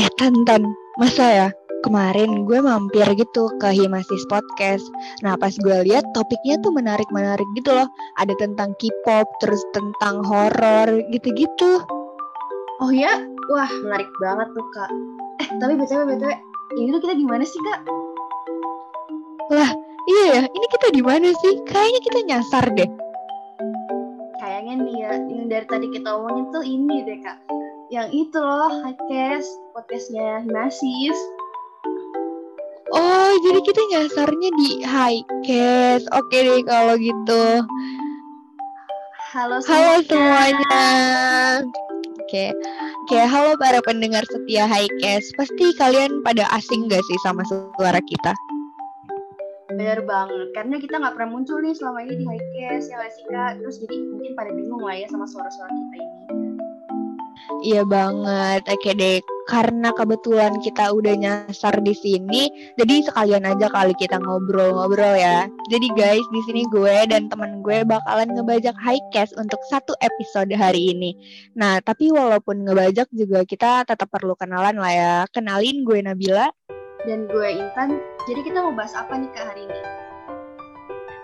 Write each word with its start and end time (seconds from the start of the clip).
Eh, 0.00 0.08
Tantan, 0.16 0.64
masa 0.96 1.28
ya? 1.28 1.48
Kemarin 1.84 2.48
gue 2.48 2.56
mampir 2.64 3.04
gitu 3.20 3.52
ke 3.60 3.68
Himasis 3.68 4.24
Podcast. 4.32 4.80
Nah, 5.20 5.36
pas 5.36 5.52
gue 5.52 5.76
lihat 5.84 6.08
topiknya 6.16 6.56
tuh 6.64 6.72
menarik-menarik 6.72 7.44
gitu 7.52 7.76
loh. 7.76 7.84
Ada 8.16 8.32
tentang 8.40 8.72
K-pop, 8.80 9.28
terus 9.44 9.60
tentang 9.76 10.24
horor 10.24 10.88
gitu-gitu. 11.12 11.84
Oh 12.80 12.88
ya? 12.88 13.12
Wah, 13.52 13.68
menarik 13.84 14.08
banget 14.24 14.48
tuh, 14.56 14.66
Kak. 14.72 14.90
Eh, 15.44 15.48
tapi 15.60 15.76
BTW, 15.76 16.16
BTW, 16.16 16.32
ini 16.80 16.88
tuh 16.96 17.00
kita 17.04 17.14
gimana 17.20 17.44
sih, 17.44 17.60
Kak? 17.60 17.80
Lah, 19.52 19.70
iya 20.08 20.24
ya, 20.32 20.42
ini 20.48 20.66
kita 20.80 20.96
di 20.96 21.04
mana 21.04 21.28
sih? 21.44 21.60
Kayaknya 21.68 22.00
kita 22.08 22.18
nyasar 22.24 22.64
deh. 22.72 22.88
Kayaknya 24.40 24.74
nih 24.80 24.96
ya, 24.96 25.12
yang 25.28 25.44
dari 25.52 25.66
tadi 25.68 25.92
kita 25.92 26.08
omongin 26.08 26.48
tuh 26.48 26.64
ini 26.64 27.04
deh, 27.04 27.20
Kak. 27.20 27.59
Yang 27.90 28.08
itu 28.30 28.38
loh, 28.38 28.70
Highcast, 28.86 29.50
podcastnya 29.74 30.46
Himasis. 30.46 31.18
Oh, 32.94 33.34
jadi 33.42 33.60
kita 33.66 33.82
nyasarnya 33.90 34.50
di 34.54 34.70
Highcast. 34.86 36.06
Oke 36.14 36.38
deh 36.38 36.62
kalau 36.62 36.94
gitu. 36.94 37.66
Halo 39.34 39.58
Halo 39.66 39.94
semuanya. 40.06 40.78
Oke. 42.22 42.54
Oke, 43.02 43.18
halo 43.26 43.58
para 43.58 43.82
pendengar 43.82 44.22
setia 44.30 44.70
Highcast. 44.70 45.34
Pasti 45.34 45.74
kalian 45.74 46.22
pada 46.22 46.46
asing 46.54 46.86
gak 46.86 47.02
sih 47.02 47.18
sama 47.26 47.42
suara 47.50 47.98
kita? 48.06 48.30
Bener 49.74 49.98
banget, 50.06 50.54
karena 50.54 50.78
kita 50.78 50.94
nggak 50.94 51.18
pernah 51.18 51.30
muncul 51.34 51.58
nih 51.58 51.74
selama 51.74 52.06
ini 52.06 52.22
di 52.22 52.24
Highcast, 52.30 52.86
ya 52.86 53.02
sih 53.10 53.26
Kak? 53.34 53.58
Terus 53.58 53.82
jadi 53.82 53.96
mungkin 54.14 54.38
pada 54.38 54.54
bingung 54.54 54.78
lah 54.78 54.94
ya 54.94 55.10
sama 55.10 55.26
suara-suara 55.26 55.74
kita 55.74 55.96
ini. 55.98 56.49
Iya 57.60 57.82
banget. 57.84 58.62
Oke 58.70 58.94
deh, 58.94 59.18
karena 59.50 59.90
kebetulan 59.92 60.62
kita 60.62 60.94
udah 60.94 61.14
nyasar 61.18 61.82
di 61.82 61.90
sini, 61.90 62.46
jadi 62.78 63.02
sekalian 63.02 63.42
aja 63.42 63.66
kali 63.66 63.92
kita 63.98 64.22
ngobrol-ngobrol 64.22 65.18
ya. 65.18 65.50
Jadi 65.68 65.90
guys, 65.98 66.24
di 66.30 66.40
sini 66.46 66.62
gue 66.70 67.10
dan 67.10 67.26
teman 67.26 67.60
gue 67.60 67.82
bakalan 67.82 68.30
ngebajak 68.32 68.78
Highcast 68.78 69.34
untuk 69.36 69.58
satu 69.66 69.92
episode 70.00 70.54
hari 70.54 70.94
ini. 70.94 71.18
Nah, 71.58 71.82
tapi 71.82 72.14
walaupun 72.14 72.62
ngebajak 72.62 73.10
juga 73.10 73.42
kita 73.42 73.84
tetap 73.84 74.06
perlu 74.08 74.38
kenalan 74.38 74.78
lah 74.78 74.92
ya. 74.94 75.14
Kenalin 75.34 75.82
gue 75.82 75.98
Nabila. 76.00 76.48
Dan 77.02 77.26
gue 77.26 77.48
Intan, 77.48 77.98
jadi 78.28 78.40
kita 78.44 78.60
mau 78.60 78.76
bahas 78.76 78.92
apa 78.92 79.16
nih 79.16 79.28
Kak 79.32 79.44
hari 79.50 79.64
ini? 79.66 79.99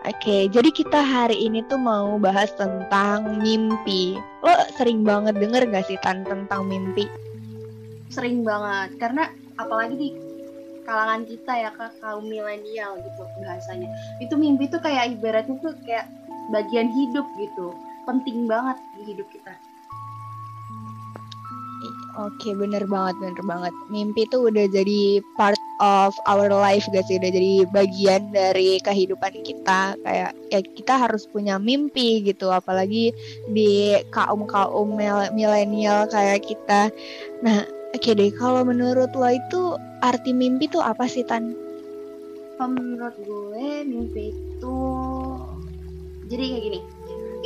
Oke, 0.06 0.46
jadi 0.46 0.70
kita 0.70 1.02
hari 1.02 1.34
ini 1.34 1.66
tuh 1.66 1.82
mau 1.82 2.14
bahas 2.22 2.54
tentang 2.54 3.42
mimpi. 3.42 4.14
Lo 4.38 4.54
sering 4.78 5.02
banget 5.02 5.34
denger 5.34 5.66
gak 5.66 5.90
sih 5.90 5.98
Tan 5.98 6.22
tentang 6.22 6.70
mimpi? 6.70 7.10
Sering 8.14 8.46
banget, 8.46 9.02
karena 9.02 9.34
apalagi 9.58 9.98
di 9.98 10.08
kalangan 10.86 11.26
kita 11.26 11.52
ya 11.58 11.70
kak 11.74 11.98
kaum 11.98 12.22
milenial 12.22 13.02
gitu 13.02 13.22
bahasanya. 13.42 13.90
Itu 14.22 14.38
mimpi 14.38 14.70
tuh 14.70 14.78
kayak 14.78 15.18
ibaratnya 15.18 15.58
tuh 15.58 15.74
kayak 15.82 16.06
bagian 16.54 16.86
hidup 16.86 17.26
gitu, 17.42 17.74
penting 18.06 18.46
banget 18.46 18.78
di 18.94 19.10
hidup 19.10 19.26
kita. 19.34 19.58
Oke, 22.16 22.54
bener 22.54 22.86
banget, 22.86 23.18
bener 23.18 23.42
banget. 23.42 23.74
Mimpi 23.90 24.24
tuh 24.30 24.48
udah 24.48 24.70
jadi 24.70 25.20
part 25.34 25.58
of 25.80 26.16
our 26.26 26.48
life 26.48 26.84
gak 26.92 27.04
sih? 27.08 27.20
Udah 27.20 27.30
jadi 27.32 27.52
bagian 27.70 28.32
dari 28.32 28.80
kehidupan 28.80 29.44
kita. 29.44 29.96
Kayak 30.00 30.32
ya 30.52 30.60
kita 30.62 30.94
harus 30.96 31.28
punya 31.28 31.56
mimpi 31.60 32.24
gitu, 32.24 32.52
apalagi 32.52 33.12
di 33.50 33.96
kaum 34.12 34.48
kaum 34.48 34.96
milenial 35.34 36.08
kayak 36.08 36.44
kita. 36.44 36.88
Nah, 37.44 37.64
oke 37.92 38.10
deh. 38.12 38.30
Kalau 38.36 38.62
menurut 38.64 39.12
lo 39.12 39.28
itu 39.28 39.76
arti 40.04 40.32
mimpi 40.32 40.68
tuh 40.68 40.84
apa 40.84 41.04
sih 41.08 41.24
Tan? 41.24 41.52
Kalau 42.56 42.72
menurut 42.72 43.16
gue 43.20 43.84
mimpi 43.84 44.32
itu 44.32 44.78
jadi 46.26 46.42
kayak 46.42 46.64
gini 46.64 46.80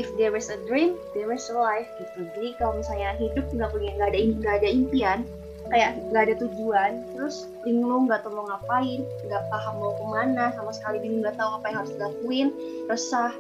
if 0.01 0.09
there 0.17 0.33
is 0.37 0.49
a 0.49 0.57
dream, 0.65 0.97
there 1.13 1.29
is 1.29 1.45
a 1.53 1.57
life 1.57 1.89
gitu. 2.01 2.25
Jadi 2.37 2.57
kalau 2.57 2.81
misalnya 2.81 3.13
hidup 3.21 3.45
nggak 3.53 3.71
punya 3.75 3.91
nggak 4.01 4.09
ada 4.15 4.19
nggak 4.41 4.55
ada 4.65 4.69
impian, 4.73 5.19
kayak 5.71 5.91
nggak 6.11 6.23
ada 6.27 6.35
tujuan, 6.47 6.93
terus 7.15 7.47
linglung 7.63 8.11
nggak 8.11 8.27
tahu 8.27 8.35
mau 8.35 8.47
ngapain, 8.51 9.07
nggak 9.27 9.43
paham 9.49 9.75
mau 9.79 9.93
ke 9.95 10.05
mana, 10.11 10.45
sama 10.59 10.71
sekali 10.75 10.99
bingung 10.99 11.23
nggak 11.23 11.39
tahu 11.39 11.63
apa 11.63 11.67
yang 11.71 11.79
harus 11.83 11.93
dilakuin, 11.95 12.49
resah. 12.91 13.33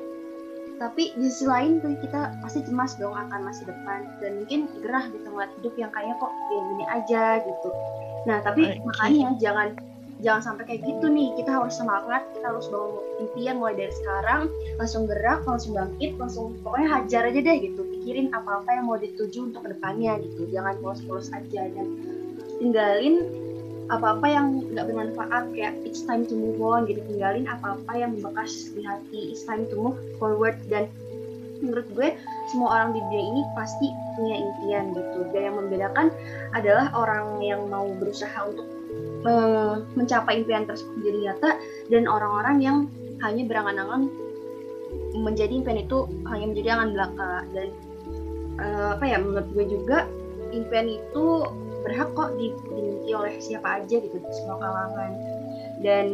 Tapi 0.81 1.13
di 1.13 1.29
sisi 1.29 1.45
lain 1.45 1.85
tuh 1.85 1.93
kita 2.01 2.41
pasti 2.41 2.65
cemas 2.65 2.97
dong 2.97 3.13
akan 3.13 3.45
masa 3.45 3.69
depan 3.69 4.09
dan 4.25 4.41
mungkin 4.41 4.65
gerah 4.81 5.05
gitu 5.13 5.27
ngeliat 5.29 5.53
hidup 5.61 5.75
yang 5.77 5.91
kayaknya 5.93 6.17
kok 6.17 6.33
gini-gini 6.49 6.85
aja 6.89 7.25
gitu. 7.45 7.69
Nah 8.25 8.39
tapi 8.41 8.63
okay. 8.65 8.81
makanya 8.81 9.29
jangan 9.37 9.69
jangan 10.21 10.43
sampai 10.53 10.65
kayak 10.69 10.85
gitu 10.85 11.09
nih 11.09 11.33
kita 11.37 11.51
harus 11.51 11.75
semangat 11.77 12.23
kita 12.37 12.47
harus 12.53 12.69
bangun 12.69 13.05
impian 13.25 13.57
mulai 13.57 13.75
dari 13.77 13.93
sekarang 13.93 14.43
langsung 14.77 15.03
gerak 15.09 15.41
langsung 15.49 15.73
bangkit 15.73 16.13
langsung 16.21 16.47
pokoknya 16.61 16.89
hajar 16.93 17.23
aja 17.33 17.41
deh 17.41 17.57
gitu 17.61 17.81
pikirin 17.99 18.29
apa 18.37 18.61
apa 18.61 18.71
yang 18.77 18.85
mau 18.89 19.01
dituju 19.01 19.53
untuk 19.53 19.65
ke 19.65 19.69
depannya 19.73 20.21
gitu 20.21 20.49
jangan 20.53 20.77
polos-polos 20.85 21.33
aja 21.33 21.63
dan 21.73 21.89
tinggalin 22.60 23.25
apa-apa 23.91 24.26
yang 24.31 24.62
nggak 24.71 24.87
bermanfaat 24.87 25.50
kayak 25.50 25.75
it's 25.82 26.06
time 26.06 26.22
to 26.22 26.38
move 26.38 26.62
on 26.62 26.87
gitu 26.87 27.03
tinggalin 27.10 27.43
apa-apa 27.50 27.91
yang 27.98 28.15
membekas 28.15 28.71
di 28.71 28.87
hati 28.87 29.34
it's 29.34 29.43
time 29.43 29.66
to 29.66 29.75
move 29.75 29.98
forward. 30.22 30.54
Dan 30.71 30.87
menurut 31.59 31.88
gue 31.93 32.15
semua 32.54 32.69
orang 32.81 32.94
di 32.94 33.00
dunia 33.03 33.22
ini 33.34 33.43
pasti 33.59 33.91
punya 34.15 34.37
impian 34.38 34.94
gitu. 34.94 35.26
Dan 35.34 35.43
yang 35.43 35.56
membedakan 35.59 36.06
adalah 36.54 36.87
orang 36.94 37.43
yang 37.43 37.66
mau 37.66 37.91
berusaha 37.98 38.38
untuk 38.47 38.69
uh, 39.27 39.82
mencapai 39.98 40.47
impian 40.47 40.71
tersebut 40.71 40.94
menjadi 41.03 41.19
nyata 41.27 41.50
dan 41.91 42.03
orang-orang 42.06 42.56
yang 42.62 42.77
hanya 43.27 43.42
berangan-angan 43.44 44.09
menjadi 45.19 45.53
impian 45.60 45.82
itu 45.82 46.06
hanya 46.31 46.47
menjadi 46.47 46.69
angan 46.78 46.91
belaka. 46.94 47.32
Dan 47.59 47.69
uh, 48.62 48.88
apa 48.94 49.04
ya 49.04 49.19
menurut 49.19 49.48
gue 49.50 49.65
juga 49.66 50.06
impian 50.54 50.87
itu 50.87 51.27
berhak 51.83 52.11
kok 52.13 52.37
dimiliki 52.37 53.11
oleh 53.15 53.35
siapa 53.41 53.83
aja 53.83 53.97
gitu 54.01 54.17
di 54.17 54.33
semua 54.37 54.57
kalangan. 54.61 55.13
Dan 55.81 56.07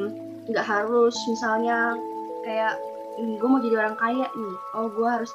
nggak 0.47 0.67
harus 0.67 1.17
misalnya 1.27 1.99
kayak 2.47 2.79
gue 3.19 3.49
mau 3.49 3.61
jadi 3.61 3.77
orang 3.83 3.97
kaya 3.99 4.27
nih. 4.31 4.57
Oh 4.79 4.87
gue 4.93 5.09
harus 5.09 5.33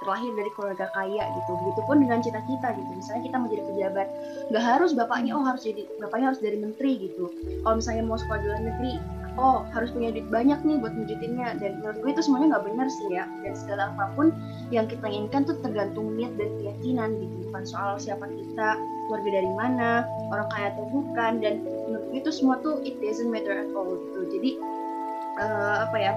terlahir 0.00 0.32
dari 0.32 0.50
keluarga 0.56 0.86
kaya 0.96 1.22
gitu. 1.28 1.50
Begitupun 1.60 1.96
dengan 2.02 2.18
cita-cita 2.24 2.72
gitu. 2.74 2.90
Misalnya 2.96 3.22
kita 3.28 3.36
mau 3.38 3.48
jadi 3.52 3.62
pejabat 3.68 4.08
nggak 4.50 4.64
harus 4.64 4.90
bapaknya 4.96 5.32
oh 5.36 5.44
harus 5.44 5.62
jadi 5.62 5.86
bapaknya 6.00 6.34
harus 6.34 6.42
dari 6.42 6.58
menteri 6.58 6.92
gitu. 7.10 7.30
Kalau 7.62 7.76
misalnya 7.78 8.02
mau 8.08 8.18
sekolah 8.18 8.40
di 8.40 8.46
luar 8.48 8.62
negeri 8.64 9.19
oh 9.40 9.64
harus 9.72 9.88
punya 9.96 10.12
duit 10.12 10.28
banyak 10.28 10.60
nih 10.68 10.76
buat 10.76 10.92
wujudinnya 10.92 11.56
dan 11.56 11.80
menurut 11.80 11.96
gue 12.04 12.10
itu 12.12 12.22
semuanya 12.28 12.56
nggak 12.56 12.64
benar 12.68 12.86
sih 12.92 13.08
ya. 13.08 13.24
Dan 13.40 13.56
segala 13.56 13.82
apa 13.96 14.12
pun 14.12 14.36
yang 14.68 14.84
kita 14.84 15.08
inginkan 15.08 15.48
tuh 15.48 15.56
tergantung 15.64 16.12
niat 16.14 16.36
dan 16.36 16.52
keyakinan 16.60 17.16
gitu. 17.16 17.34
Bukan 17.48 17.64
soal 17.64 17.96
siapa 17.96 18.28
kita 18.28 18.76
keluarga 19.08 19.30
dari 19.40 19.52
mana 19.56 20.04
orang 20.28 20.48
kaya 20.52 20.68
atau 20.76 20.84
bukan. 20.92 21.32
Dan 21.40 21.64
menurut 21.64 22.04
gue 22.12 22.18
itu 22.20 22.30
semua 22.30 22.60
tuh 22.60 22.84
it 22.84 23.00
doesn't 23.00 23.32
matter 23.32 23.56
at 23.56 23.72
all 23.72 23.96
gitu. 23.96 24.20
Jadi 24.28 24.50
uh, 25.40 25.88
apa 25.88 25.96
ya 25.96 26.12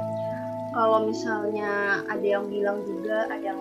kalau 0.75 1.07
misalnya 1.07 2.03
ada 2.11 2.27
yang 2.27 2.51
bilang 2.51 2.83
juga 2.83 3.31
ada 3.31 3.39
yang 3.39 3.59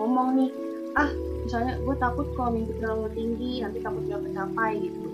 ngomong 0.00 0.40
nih 0.40 0.50
ah 0.96 1.10
misalnya 1.44 1.76
gue 1.82 1.94
takut 2.00 2.26
kalau 2.38 2.56
mimpi 2.56 2.72
terlalu 2.80 3.10
tinggi 3.12 3.60
nanti 3.60 3.84
takut 3.84 4.00
gak 4.08 4.24
tercapai 4.24 4.80
gitu. 4.80 5.06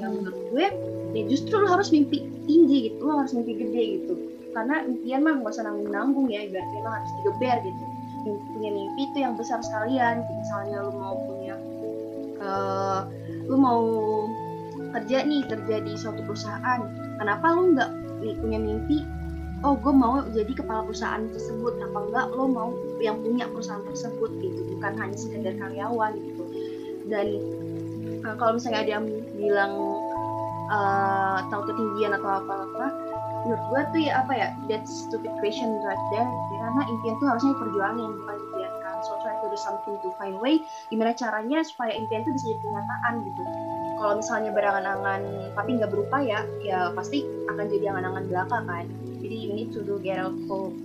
Yang 0.00 0.12
menurut 0.24 0.40
gue 0.56 0.66
ya 1.16 1.22
justru 1.24 1.56
lo 1.56 1.68
harus 1.70 1.88
mimpi 1.88 2.28
tinggi 2.44 2.92
gitu 2.92 3.00
lo 3.04 3.24
harus 3.24 3.32
mimpi 3.32 3.52
gede 3.56 3.82
gitu. 4.00 4.14
Karena 4.52 4.82
impian 4.82 5.22
mah 5.22 5.38
gak 5.44 5.54
usah 5.54 5.64
nanggung 5.68 5.90
nanggung 5.92 6.26
ya 6.32 6.44
ibaratnya 6.44 6.80
lo 6.82 6.90
harus 6.90 7.10
digeber 7.20 7.56
gitu. 7.64 7.84
Punya 8.56 8.70
mimpi 8.74 9.00
itu 9.08 9.18
yang 9.22 9.34
besar 9.38 9.60
sekalian. 9.62 10.24
Misalnya 10.24 10.76
lo 10.84 10.92
mau 10.92 11.14
punya 11.28 11.54
uh, 12.42 13.00
lo 13.48 13.56
mau 13.56 13.82
kerja 14.96 15.24
nih 15.24 15.44
kerja 15.46 15.76
di 15.84 15.92
suatu 15.96 16.20
perusahaan. 16.24 16.80
Kenapa 17.20 17.46
lo 17.54 17.62
nggak 17.72 17.90
punya 18.42 18.58
mimpi 18.58 19.06
oh 19.66 19.74
gue 19.74 19.90
mau 19.90 20.22
jadi 20.30 20.52
kepala 20.54 20.86
perusahaan 20.86 21.26
tersebut. 21.34 21.78
Apa 21.82 21.98
enggak 22.08 22.26
lo 22.34 22.44
mau 22.46 22.70
yang 23.02 23.18
punya 23.22 23.46
perusahaan 23.50 23.82
tersebut 23.86 24.30
gitu 24.42 24.60
bukan 24.76 24.92
hanya 24.98 25.16
sekedar 25.18 25.54
karyawan 25.58 26.12
gitu. 26.18 26.44
Dan 27.08 27.26
uh, 28.26 28.34
kalau 28.38 28.58
misalnya 28.58 28.80
ada 28.86 28.92
yang 29.00 29.06
bilang 29.34 29.72
uh, 30.68 31.44
tahu 31.48 31.62
ketinggian 31.72 32.14
atau 32.16 32.40
apa 32.44 32.54
apa 32.68 32.86
menurut 33.46 33.62
gue 33.70 33.80
tuh 33.94 34.00
ya 34.10 34.12
apa 34.20 34.32
ya 34.34 34.48
that 34.68 34.84
stupid 34.84 35.30
question 35.40 35.78
right 35.86 36.04
there. 36.12 36.28
Karena 36.52 36.82
impian 36.84 37.16
tuh 37.16 37.26
harusnya 37.32 37.54
perjuangin 37.56 38.10
bukan 38.20 38.36
dibiarkan 38.36 38.96
so 39.06 39.16
try 39.24 39.32
to 39.40 39.48
do 39.48 39.58
something 39.58 39.96
to 40.04 40.10
find 40.18 40.36
way 40.42 40.60
gimana 40.92 41.14
caranya 41.14 41.62
supaya 41.64 41.94
impian 41.96 42.26
itu 42.26 42.34
bisa 42.34 42.44
jadi 42.52 42.60
kenyataan 42.60 43.12
gitu. 43.24 43.42
Kalau 43.98 44.14
misalnya 44.20 44.50
berangan-angan 44.52 45.20
tapi 45.56 45.70
nggak 45.80 45.90
berupa 45.90 46.18
ya 46.20 46.44
ya 46.60 46.92
pasti 46.92 47.24
akan 47.48 47.64
jadi 47.72 47.84
angan-angan 47.94 48.24
belaka 48.28 48.58
kan. 48.68 48.84
Jadi 49.18 49.36
you 49.36 49.50
need 49.56 49.70
to 49.74 49.80
do 49.82 49.96
get 50.02 50.20
out 50.20 50.34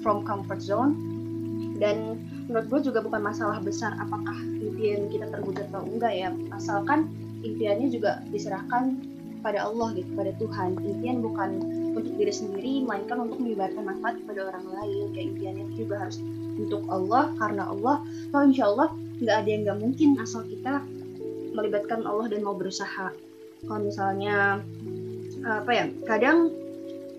from 0.01 0.23
comfort 0.23 0.63
zone. 0.63 0.95
Dan 1.77 2.21
menurut 2.47 2.69
gue 2.69 2.93
juga 2.93 3.03
bukan 3.03 3.19
masalah 3.19 3.59
besar 3.59 3.97
apakah 3.99 4.37
impian 4.61 5.11
kita 5.11 5.27
terwujud 5.27 5.67
atau 5.73 5.83
enggak 5.83 6.13
ya. 6.15 6.29
Asalkan 6.55 7.11
impiannya 7.43 7.91
juga 7.91 8.23
diserahkan 8.31 9.12
pada 9.43 9.67
Allah 9.67 9.91
gitu 9.93 10.09
pada 10.15 10.31
Tuhan. 10.39 10.79
Impian 10.79 11.19
bukan 11.19 11.59
untuk 11.93 12.15
diri 12.15 12.33
sendiri 12.33 12.73
melainkan 12.87 13.21
untuk 13.27 13.43
menyebarkan 13.43 13.83
manfaat 13.83 14.15
kepada 14.23 14.49
orang 14.49 14.65
lain. 14.71 15.05
Kayak 15.11 15.25
impiannya 15.35 15.65
juga 15.75 15.95
harus 16.07 16.17
untuk 16.57 16.81
Allah 16.87 17.33
karena 17.37 17.63
Allah 17.67 18.01
so 18.31 18.41
insya 18.41 18.71
Allah 18.71 18.89
nggak 19.21 19.35
ada 19.45 19.49
yang 19.49 19.61
nggak 19.67 19.79
mungkin 19.81 20.09
asal 20.21 20.41
kita 20.47 20.81
melibatkan 21.53 22.01
Allah 22.07 22.31
dan 22.31 22.41
mau 22.41 22.55
berusaha. 22.57 23.13
Kalau 23.67 23.79
misalnya 23.83 24.63
apa 25.43 25.71
ya 25.75 25.85
kadang 26.07 26.49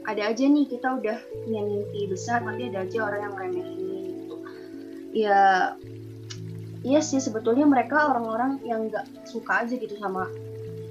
ada 0.05 0.33
aja 0.33 0.45
nih 0.45 0.69
kita 0.69 1.01
udah 1.01 1.19
punya 1.45 1.61
mimpi 1.65 2.09
besar 2.09 2.45
nanti 2.45 2.69
ada 2.69 2.85
aja 2.85 2.99
orang 3.05 3.21
yang 3.25 3.35
remehin 3.37 3.81
gitu. 4.21 4.37
Ya 5.15 5.43
iya 6.85 7.01
sih 7.01 7.21
sebetulnya 7.23 7.65
mereka 7.65 8.13
orang-orang 8.13 8.61
yang 8.69 8.93
nggak 8.93 9.09
suka 9.25 9.65
aja 9.65 9.75
gitu 9.77 9.97
sama 9.97 10.29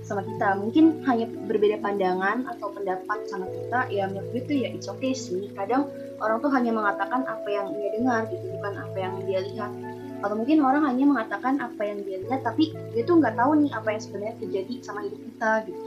sama 0.04 0.22
kita. 0.28 0.60
Mungkin 0.60 1.04
hanya 1.08 1.26
berbeda 1.48 1.80
pandangan 1.80 2.46
atau 2.52 2.70
pendapat 2.76 3.26
sama 3.32 3.48
kita 3.48 3.88
ya 3.90 4.12
menurut 4.12 4.30
gue 4.36 4.42
itu 4.44 4.54
ya 4.68 4.70
it's 4.76 4.92
okay 4.92 5.16
sih. 5.16 5.50
Kadang 5.56 5.88
orang 6.20 6.44
tuh 6.44 6.52
hanya 6.52 6.76
mengatakan 6.76 7.24
apa 7.26 7.48
yang 7.48 7.72
dia 7.74 7.90
dengar 7.96 8.28
gitu 8.30 8.46
bukan 8.60 8.74
apa 8.78 8.98
yang 9.00 9.14
dia 9.24 9.40
lihat. 9.42 9.72
Atau 10.24 10.36
mungkin 10.40 10.64
orang 10.64 10.88
hanya 10.88 11.04
mengatakan 11.08 11.60
apa 11.60 11.82
yang 11.84 12.00
dia 12.04 12.20
lihat 12.24 12.44
tapi 12.44 12.72
dia 12.96 13.04
tuh 13.04 13.20
nggak 13.20 13.36
tahu 13.36 13.60
nih 13.60 13.72
apa 13.76 13.88
yang 13.92 14.02
sebenarnya 14.04 14.36
terjadi 14.40 14.74
sama 14.84 15.00
hidup 15.08 15.20
kita 15.20 15.52
gitu. 15.68 15.82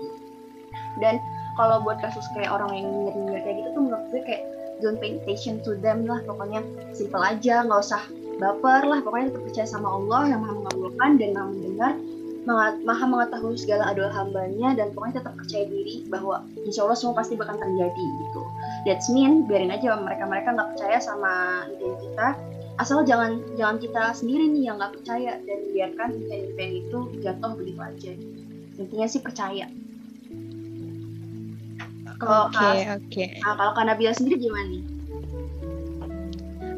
Dan 1.00 1.20
kalau 1.56 1.84
buat 1.84 2.00
kasus 2.00 2.24
kayak 2.36 2.52
orang 2.52 2.72
yang 2.72 2.86
nyinyir 2.88 3.40
kayak 3.44 3.56
gitu 3.64 3.69
tuh 3.76 3.82
menurut 3.84 4.04
gue 4.12 4.20
kayak 4.24 4.42
don't 4.84 5.00
pay 5.00 5.16
attention 5.16 5.60
to 5.64 5.76
them 5.80 6.04
lah. 6.08 6.20
Pokoknya 6.24 6.64
simple 6.92 7.20
aja 7.20 7.64
nggak 7.64 7.80
usah 7.80 8.02
baper 8.40 8.84
lah. 8.84 9.00
Pokoknya 9.04 9.32
tetap 9.32 9.42
percaya 9.44 9.69
sama 9.69 9.88
Allah 9.88 10.36
yang 10.36 10.40
maha 10.44 10.54
mengabulkan 10.56 11.10
dan 11.16 11.28
maha 11.32 11.48
mendengar 11.52 11.92
maha 12.46 13.04
mengetahui 13.10 13.58
segala 13.58 13.90
doa 13.90 14.06
hambanya 14.14 14.78
dan 14.78 14.94
pokoknya 14.94 15.19
tetap 15.19 15.34
percaya 15.34 15.66
diri 15.66 16.06
bahwa 16.06 16.46
insya 16.62 16.87
Allah 16.87 16.94
semua 16.94 17.19
pasti 17.19 17.34
bakal 17.34 17.58
terjadi 17.58 18.04
gitu. 18.22 18.40
That's 18.87 19.10
mean 19.10 19.50
biarin 19.50 19.75
aja 19.75 19.98
mereka 19.98 20.31
mereka 20.31 20.54
nggak 20.54 20.69
percaya 20.78 20.98
sama 21.02 21.66
ide 21.75 21.90
kita 21.98 22.38
asal 22.78 23.02
jangan 23.02 23.43
jangan 23.58 23.82
kita 23.82 24.14
sendiri 24.14 24.46
nih 24.52 24.70
yang 24.70 24.78
nggak 24.78 24.94
percaya 24.94 25.43
dan 25.43 25.60
biarkan 25.75 26.08
impian-impian 26.22 26.72
itu 26.87 26.98
jatuh 27.19 27.52
begitu 27.58 27.81
aja. 27.82 28.12
Intinya 28.78 29.06
sih 29.10 29.20
percaya. 29.20 29.66
Kalau 32.16 32.48
oke 32.48 32.56
okay. 32.56 32.76
Okay. 33.10 33.28
Nah, 33.44 33.58
kalau 33.58 33.72
Kanabila 33.76 34.12
sendiri 34.14 34.40
gimana 34.40 34.70
nih? 34.70 34.95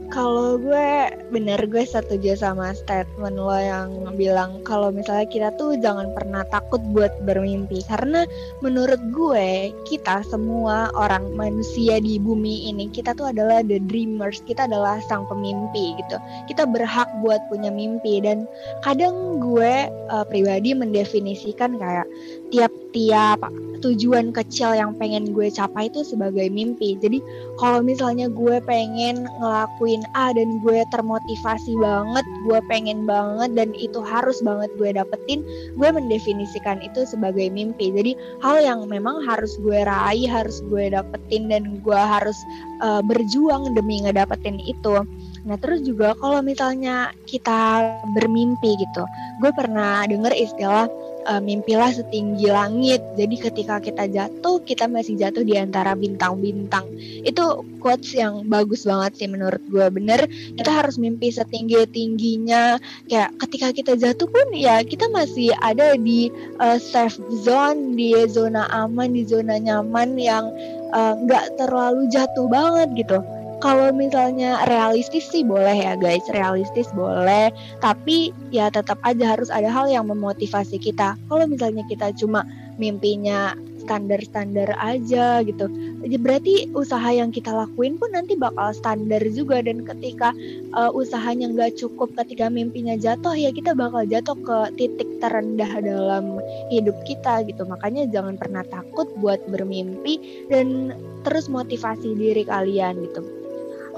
Kalau 0.09 0.57
gue 0.57 1.13
bener 1.29 1.61
gue 1.69 1.85
setuju 1.85 2.33
sama 2.33 2.73
statement 2.73 3.37
lo 3.37 3.53
yang 3.53 3.93
bilang 4.17 4.65
kalau 4.65 4.89
misalnya 4.89 5.29
kita 5.29 5.49
tuh 5.61 5.77
jangan 5.77 6.11
pernah 6.17 6.49
takut 6.49 6.81
buat 6.97 7.13
bermimpi. 7.29 7.85
Karena 7.85 8.25
menurut 8.65 8.99
gue 9.13 9.71
kita 9.85 10.25
semua 10.27 10.89
orang 10.97 11.37
manusia 11.37 12.01
di 12.01 12.17
bumi 12.17 12.73
ini 12.73 12.89
kita 12.89 13.13
tuh 13.13 13.31
adalah 13.31 13.61
the 13.61 13.77
dreamers 13.85 14.41
kita 14.49 14.65
adalah 14.65 14.97
sang 15.07 15.29
pemimpi 15.29 15.93
gitu. 16.01 16.17
Kita 16.49 16.65
berhak 16.65 17.09
buat 17.21 17.45
punya 17.53 17.69
mimpi 17.69 18.25
dan 18.25 18.49
kadang 18.81 19.45
gue 19.45 19.93
uh, 20.09 20.25
pribadi 20.25 20.73
mendefinisikan 20.73 21.77
kayak 21.77 22.09
tiap-tiap 22.51 23.41
tujuan 23.81 24.35
kecil 24.35 24.75
yang 24.75 24.95
pengen 24.99 25.31
gue 25.31 25.49
capai 25.55 25.87
itu 25.87 26.03
sebagai 26.03 26.51
mimpi. 26.51 26.99
Jadi 26.99 27.23
kalau 27.57 27.81
misalnya 27.83 28.27
gue 28.27 28.59
pengen 28.67 29.27
ngelakuin 29.39 30.03
A 30.19 30.35
dan 30.35 30.59
gue 30.63 30.83
termotivasi 30.91 31.79
banget, 31.79 32.27
gue 32.47 32.59
pengen 32.67 33.07
banget 33.07 33.55
dan 33.55 33.71
itu 33.79 34.03
harus 34.03 34.43
banget 34.43 34.71
gue 34.77 34.91
dapetin, 34.99 35.41
gue 35.79 35.89
mendefinisikan 35.89 36.83
itu 36.83 37.07
sebagai 37.07 37.49
mimpi. 37.51 37.95
Jadi 37.95 38.19
hal 38.43 38.63
yang 38.63 38.81
memang 38.91 39.23
harus 39.25 39.55
gue 39.63 39.87
raih, 39.87 40.27
harus 40.27 40.59
gue 40.67 40.91
dapetin 40.91 41.51
dan 41.51 41.79
gue 41.83 42.01
harus 42.01 42.37
uh, 42.83 43.03
berjuang 43.03 43.75
demi 43.79 44.03
ngedapetin 44.03 44.59
itu. 44.67 45.07
Nah 45.47 45.57
terus 45.63 45.87
juga 45.87 46.13
kalau 46.19 46.43
misalnya 46.43 47.15
kita 47.25 47.95
bermimpi 48.13 48.75
gitu, 48.77 49.05
gue 49.41 49.51
pernah 49.55 50.05
denger 50.05 50.35
istilah 50.35 50.91
uh, 51.29 51.43
mimpilah 51.45 51.93
setinggi 51.93 52.49
langit. 52.49 53.05
Jadi 53.15 53.37
ketika 53.37 53.77
kita 53.79 54.09
jatuh, 54.09 54.65
kita 54.65 54.89
masih 54.89 55.21
jatuh 55.21 55.45
di 55.45 55.61
antara 55.61 55.93
bintang-bintang. 55.93 56.89
Itu 57.23 57.69
quotes 57.79 58.17
yang 58.17 58.49
bagus 58.49 58.89
banget 58.89 59.21
sih 59.21 59.29
menurut 59.29 59.61
gue. 59.69 59.87
Bener, 59.93 60.27
kita 60.57 60.71
harus 60.73 60.97
mimpi 60.97 61.29
setinggi-tingginya. 61.29 62.81
Kayak 63.07 63.31
ketika 63.47 63.69
kita 63.77 63.93
jatuh 64.01 64.27
pun 64.27 64.49
ya 64.57 64.81
kita 64.81 65.07
masih 65.13 65.53
ada 65.61 65.95
di 65.95 66.33
uh, 66.59 66.81
safe 66.81 67.21
zone, 67.45 67.95
di 67.95 68.17
zona 68.27 68.65
aman, 68.73 69.13
di 69.13 69.23
zona 69.29 69.61
nyaman 69.61 70.17
yang 70.17 70.49
eh, 70.89 71.15
nggak 71.29 71.45
uh, 71.45 71.55
terlalu 71.61 72.09
jatuh 72.09 72.49
banget 72.49 72.89
gitu 73.05 73.21
kalau 73.59 73.91
misalnya 73.91 74.63
realistis 74.71 75.27
sih 75.31 75.43
boleh 75.43 75.75
ya 75.75 75.99
guys, 75.99 76.23
realistis 76.31 76.87
boleh, 76.95 77.51
tapi 77.83 78.31
ya 78.55 78.71
tetap 78.71 79.03
aja 79.03 79.35
harus 79.35 79.51
ada 79.51 79.67
hal 79.67 79.91
yang 79.91 80.07
memotivasi 80.07 80.79
kita. 80.79 81.19
Kalau 81.27 81.45
misalnya 81.51 81.83
kita 81.91 82.15
cuma 82.15 82.47
mimpinya 82.79 83.59
standar-standar 83.83 84.77
aja 84.77 85.41
gitu. 85.43 85.65
Ya 86.05 86.21
berarti 86.21 86.69
usaha 86.77 87.09
yang 87.09 87.33
kita 87.33 87.49
lakuin 87.49 87.97
pun 87.97 88.13
nanti 88.13 88.37
bakal 88.37 88.77
standar 88.77 89.25
juga 89.33 89.65
dan 89.65 89.83
ketika 89.83 90.37
uh, 90.77 90.93
usahanya 90.93 91.49
nggak 91.49 91.81
cukup 91.81 92.13
ketika 92.21 92.53
mimpinya 92.53 93.01
jatuh 93.01 93.33
ya 93.33 93.49
kita 93.49 93.73
bakal 93.73 94.05
jatuh 94.05 94.37
ke 94.45 94.59
titik 94.77 95.09
terendah 95.25 95.81
dalam 95.81 96.37
hidup 96.69 96.95
kita 97.09 97.43
gitu. 97.49 97.65
Makanya 97.65 98.05
jangan 98.13 98.37
pernah 98.37 98.63
takut 98.69 99.09
buat 99.25 99.41
bermimpi 99.49 100.47
dan 100.53 100.93
terus 101.25 101.49
motivasi 101.49 102.13
diri 102.13 102.45
kalian 102.45 103.09
gitu. 103.09 103.38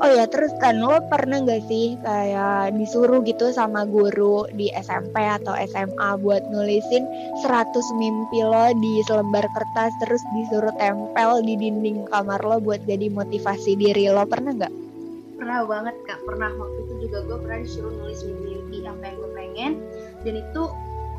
Oh 0.01 0.09
ya 0.09 0.25
terus 0.25 0.49
kan 0.65 0.81
lo 0.81 0.97
pernah 1.13 1.45
gak 1.45 1.69
sih 1.69 2.01
kayak 2.01 2.73
disuruh 2.73 3.21
gitu 3.21 3.53
sama 3.53 3.85
guru 3.85 4.49
di 4.57 4.73
SMP 4.73 5.21
atau 5.21 5.53
SMA 5.69 6.17
buat 6.25 6.41
nulisin 6.49 7.05
100 7.45 8.01
mimpi 8.01 8.41
lo 8.41 8.73
di 8.81 9.05
selembar 9.05 9.45
kertas 9.53 9.93
terus 10.01 10.25
disuruh 10.33 10.73
tempel 10.81 11.45
di 11.45 11.53
dinding 11.53 12.09
kamar 12.09 12.41
lo 12.41 12.65
buat 12.65 12.81
jadi 12.89 13.13
motivasi 13.13 13.77
diri 13.77 14.09
lo? 14.09 14.25
Pernah 14.25 14.57
nggak? 14.57 14.75
Pernah 15.37 15.69
banget 15.69 15.97
kak, 16.09 16.21
pernah. 16.25 16.49
Waktu 16.49 16.79
itu 16.89 16.95
juga 17.05 17.19
gue 17.29 17.39
pernah 17.45 17.59
disuruh 17.61 17.93
nulis 17.93 18.25
mimpi 18.25 18.81
apa 18.89 19.05
yang 19.05 19.17
gue 19.21 19.31
pengen. 19.37 19.73
Dan 20.25 20.35
itu 20.41 20.63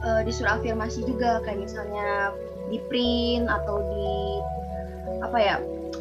uh, 0.02 0.22
disuruh 0.26 0.58
afirmasi 0.58 1.06
juga 1.06 1.38
kayak 1.46 1.70
misalnya 1.70 2.34
di 2.74 2.82
print 2.90 3.46
atau 3.46 3.78
di 3.94 4.10
apa 5.22 5.38
ya 5.38 5.56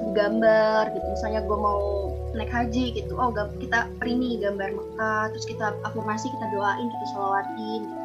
digambar 0.09 0.91
gitu. 0.97 1.07
Misalnya 1.13 1.41
gue 1.45 1.59
mau 1.59 2.11
naik 2.33 2.51
haji 2.51 2.95
gitu. 2.95 3.13
Oh 3.19 3.31
kita 3.35 3.91
print 3.99 4.41
gambar 4.41 4.69
Mekah 4.73 5.35
terus 5.35 5.47
kita 5.47 5.77
afirmasi 5.85 6.31
kita 6.31 6.47
doain 6.55 6.89
kita 6.89 7.07
sholawatin 7.13 7.83
gitu. 7.85 7.99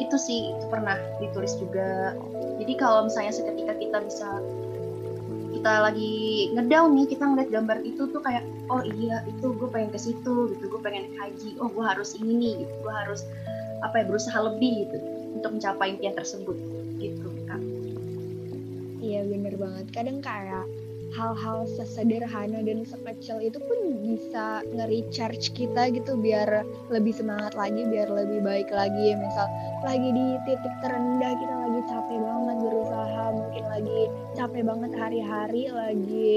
itu 0.00 0.16
sih 0.18 0.40
itu 0.50 0.64
pernah 0.68 0.98
ditulis 1.22 1.54
juga. 1.56 2.16
Jadi 2.58 2.72
kalau 2.76 3.06
misalnya 3.06 3.32
seketika 3.32 3.78
kita 3.78 3.98
bisa 4.02 4.28
kita 5.52 5.72
lagi 5.78 6.50
ngedown 6.58 6.98
nih 6.98 7.06
kita 7.06 7.22
ngeliat 7.22 7.50
gambar 7.54 7.78
itu 7.86 8.10
tuh 8.10 8.18
kayak 8.18 8.42
oh 8.66 8.82
iya 8.82 9.22
itu 9.30 9.54
gue 9.54 9.68
pengen 9.70 9.94
ke 9.94 9.98
situ 10.00 10.50
gitu. 10.56 10.64
Gue 10.66 10.80
pengen 10.82 11.14
haji. 11.16 11.54
Oh 11.62 11.70
gue 11.70 11.84
harus 11.86 12.18
ini 12.18 12.34
nih 12.34 12.52
gitu. 12.66 12.74
Gue 12.82 12.94
harus 12.94 13.22
apa 13.82 14.02
ya 14.02 14.04
berusaha 14.06 14.38
lebih 14.38 14.86
gitu 14.90 14.98
untuk 15.38 15.58
mencapai 15.58 15.98
impian 15.98 16.14
tersebut 16.14 16.54
gitu 17.02 17.26
kan 17.50 17.58
iya 19.02 19.26
bener 19.26 19.58
banget. 19.58 19.86
Kadang 19.90 20.22
kayak 20.22 20.64
hal-hal 21.12 21.68
sesederhana 21.68 22.64
dan 22.64 22.88
sekecil 22.88 23.38
itu 23.44 23.60
pun 23.60 23.78
bisa 24.00 24.64
nge-recharge 24.72 25.52
kita 25.52 25.92
gitu 25.92 26.16
biar 26.16 26.64
lebih 26.88 27.12
semangat 27.12 27.52
lagi, 27.52 27.84
biar 27.84 28.08
lebih 28.08 28.40
baik 28.40 28.72
lagi. 28.72 29.12
Misal 29.12 29.46
lagi 29.84 30.08
di 30.08 30.26
titik 30.48 30.74
terendah 30.80 31.32
kita 31.36 31.54
lagi 31.68 31.80
capek 31.84 32.18
banget 32.18 32.56
berusaha, 32.64 33.24
mungkin 33.36 33.64
lagi 33.68 34.00
capek 34.32 34.62
banget 34.64 34.92
hari-hari, 34.96 35.62
lagi 35.68 36.32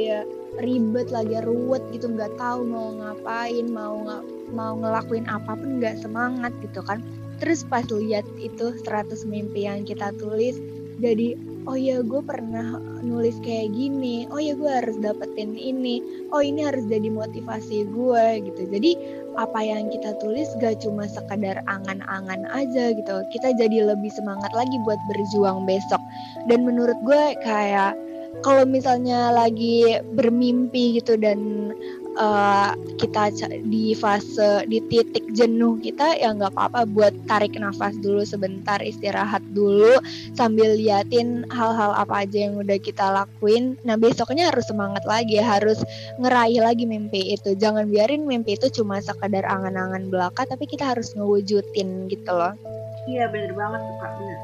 ribet, 0.60 1.08
lagi 1.12 1.38
ruwet 1.44 1.84
gitu, 1.96 2.12
nggak 2.12 2.36
tahu 2.36 2.67
mau 2.67 2.91
ngapain, 3.00 3.65
mau 3.72 3.96
nggak 4.03 4.24
mau 4.51 4.74
ngelakuin 4.75 5.25
apa 5.32 5.55
pun 5.55 5.79
nggak 5.79 6.03
semangat 6.03 6.51
gitu 6.60 6.84
kan. 6.84 7.00
Terus 7.39 7.67
pas 7.67 7.84
lihat 7.91 8.24
itu 8.39 8.72
100 8.88 9.27
mimpi 9.27 9.67
yang 9.67 9.84
kita 9.84 10.15
tulis, 10.15 10.55
jadi 11.03 11.36
oh 11.65 11.77
ya 11.77 12.01
gue 12.05 12.22
pernah 12.22 12.77
nulis 13.01 13.38
kayak 13.41 13.74
gini. 13.74 14.29
Oh 14.29 14.41
ya 14.41 14.53
gue 14.53 14.69
harus 14.69 14.95
dapetin 15.01 15.57
ini. 15.57 16.01
Oh 16.29 16.41
ini 16.41 16.65
harus 16.65 16.86
jadi 16.86 17.10
motivasi 17.10 17.89
gue 17.89 18.25
gitu. 18.45 18.62
Jadi 18.69 18.91
apa 19.36 19.60
yang 19.60 19.91
kita 19.91 20.15
tulis 20.24 20.48
gak 20.63 20.79
cuma 20.79 21.10
sekadar 21.10 21.60
angan-angan 21.67 22.48
aja 22.53 22.95
gitu. 22.95 23.15
Kita 23.34 23.51
jadi 23.57 23.93
lebih 23.93 24.10
semangat 24.13 24.53
lagi 24.53 24.77
buat 24.86 25.01
berjuang 25.12 25.65
besok. 25.67 26.01
Dan 26.48 26.63
menurut 26.63 26.98
gue 27.03 27.24
kayak 27.43 27.98
kalau 28.43 28.67
misalnya 28.67 29.31
lagi 29.34 30.00
bermimpi 30.13 31.01
gitu 31.01 31.17
dan 31.17 31.72
uh, 32.15 32.72
kita 32.98 33.31
di 33.67 33.93
fase 33.95 34.63
di 34.67 34.79
titik 34.88 35.24
jenuh 35.36 35.79
kita 35.79 36.15
ya 36.15 36.31
nggak 36.31 36.55
apa-apa 36.55 36.88
buat 36.89 37.13
tarik 37.27 37.55
nafas 37.60 37.95
dulu 38.00 38.24
sebentar 38.24 38.79
istirahat 38.79 39.43
dulu 39.51 40.00
sambil 40.34 40.75
liatin 40.75 41.43
hal-hal 41.51 41.91
apa 41.95 42.27
aja 42.27 42.48
yang 42.50 42.60
udah 42.60 42.79
kita 42.79 43.05
lakuin. 43.12 43.75
Nah 43.84 44.00
besoknya 44.00 44.51
harus 44.51 44.67
semangat 44.67 45.03
lagi 45.03 45.38
harus 45.39 45.79
ngeraih 46.19 46.63
lagi 46.63 46.88
mimpi 46.88 47.36
itu. 47.36 47.53
Jangan 47.55 47.91
biarin 47.91 48.24
mimpi 48.24 48.55
itu 48.55 48.72
cuma 48.72 49.00
sekadar 49.03 49.45
angan-angan 49.45 50.07
belaka 50.10 50.48
tapi 50.48 50.65
kita 50.65 50.95
harus 50.95 51.13
ngewujudin 51.13 52.07
gitu 52.07 52.31
loh. 52.31 52.55
Iya 53.05 53.29
bener 53.29 53.53
banget 53.53 53.81
tuh 53.86 53.95
kak 54.01 54.12
bener. 54.17 54.39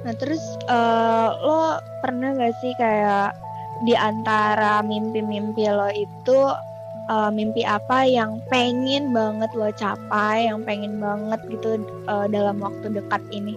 Nah 0.00 0.14
terus 0.16 0.40
uh, 0.72 1.28
lo 1.44 1.60
pernah 2.00 2.32
gak 2.32 2.56
sih 2.64 2.72
kayak 2.80 3.36
di 3.84 3.96
antara 3.96 4.84
mimpi-mimpi 4.84 5.64
lo 5.72 5.88
itu 5.88 6.38
uh, 7.08 7.30
mimpi 7.32 7.64
apa 7.64 8.04
yang 8.04 8.38
pengen 8.52 9.10
banget 9.10 9.50
lo 9.56 9.72
capai, 9.74 10.46
yang 10.46 10.62
pengen 10.62 11.00
banget 11.00 11.40
gitu 11.48 11.80
uh, 12.06 12.28
dalam 12.28 12.60
waktu 12.60 12.92
dekat 12.92 13.22
ini? 13.32 13.56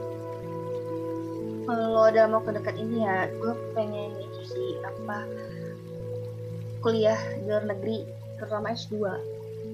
Kalau 1.63 2.11
dalam 2.11 2.35
waktu 2.35 2.59
dekat 2.59 2.75
ini 2.75 3.03
ya, 3.03 3.27
gue 3.39 3.53
pengen 3.75 4.11
itu 4.19 4.39
sih 4.51 4.69
apa 4.83 5.23
kuliah 6.83 7.19
di 7.39 7.47
luar 7.47 7.63
negeri, 7.63 8.03
terutama 8.35 8.75
S2. 8.75 8.95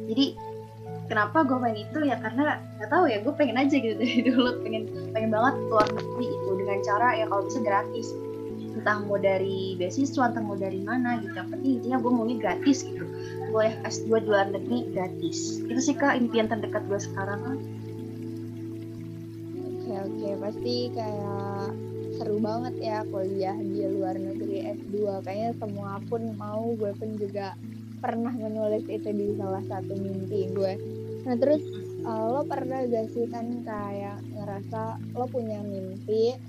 Jadi 0.10 0.25
kenapa 1.10 1.41
gue 1.41 1.58
pengen 1.58 1.79
itu 1.89 2.00
ya 2.06 2.22
karena 2.22 2.62
nggak 2.77 2.89
tahu 2.94 3.10
ya 3.10 3.18
gue 3.25 3.34
pengen 3.34 3.58
aja 3.58 3.75
gitu 3.82 3.98
dari 3.98 4.22
dulu 4.29 4.62
pengen 4.62 4.84
pengen 5.13 5.34
banget 5.34 5.53
keluar 5.65 5.88
negeri 5.89 6.25
itu 6.29 6.51
dengan 6.62 6.79
cara 6.86 7.08
ya 7.18 7.25
kalau 7.25 7.44
bisa 7.50 7.60
gratis 7.65 8.08
entah 8.79 9.03
mau 9.03 9.19
dari 9.19 9.75
beasiswa 9.75 10.31
entah 10.31 10.39
mau 10.39 10.55
dari 10.55 10.79
mana 10.79 11.19
gitu. 11.19 11.36
Yang 11.36 11.50
penting 11.51 11.71
intinya 11.83 11.98
gue 12.00 12.12
maunya 12.12 12.38
gratis 12.39 12.88
gitu. 12.88 13.05
Boleh 13.51 13.75
S2 13.83 14.24
di 14.24 14.27
luar 14.31 14.48
negeri 14.50 14.77
gratis. 14.95 15.59
Itu 15.59 15.79
sih 15.83 15.95
kak 16.00 16.15
impian 16.15 16.48
terdekat 16.48 16.88
gue 16.88 17.00
sekarang. 17.00 17.59
Oke 19.59 19.93
oke. 20.00 20.29
Pasti 20.39 20.75
kayak 20.95 21.75
seru 22.15 22.39
banget 22.39 22.75
ya 22.79 23.03
kuliah 23.12 23.55
di 23.59 23.83
luar 23.83 24.15
negeri 24.15 24.71
S2 24.79 25.27
kayaknya 25.27 25.51
semua 25.59 26.00
pun 26.07 26.24
mau. 26.39 26.71
Gue 26.79 26.95
pun 26.95 27.19
juga 27.19 27.59
pernah 28.00 28.31
menulis 28.31 28.88
itu 28.88 29.12
di 29.12 29.36
salah 29.36 29.63
satu 29.67 29.93
mimpi 30.00 30.50
gue 30.55 30.74
nah 31.27 31.36
terus 31.36 31.62
uh, 32.07 32.39
lo 32.39 32.41
pernah 32.48 32.88
gak 32.88 33.12
sih 33.12 33.27
kan 33.27 33.45
kayak 33.67 34.24
ngerasa 34.33 34.98
lo 35.13 35.27
punya 35.27 35.59
mimpi 35.59 36.39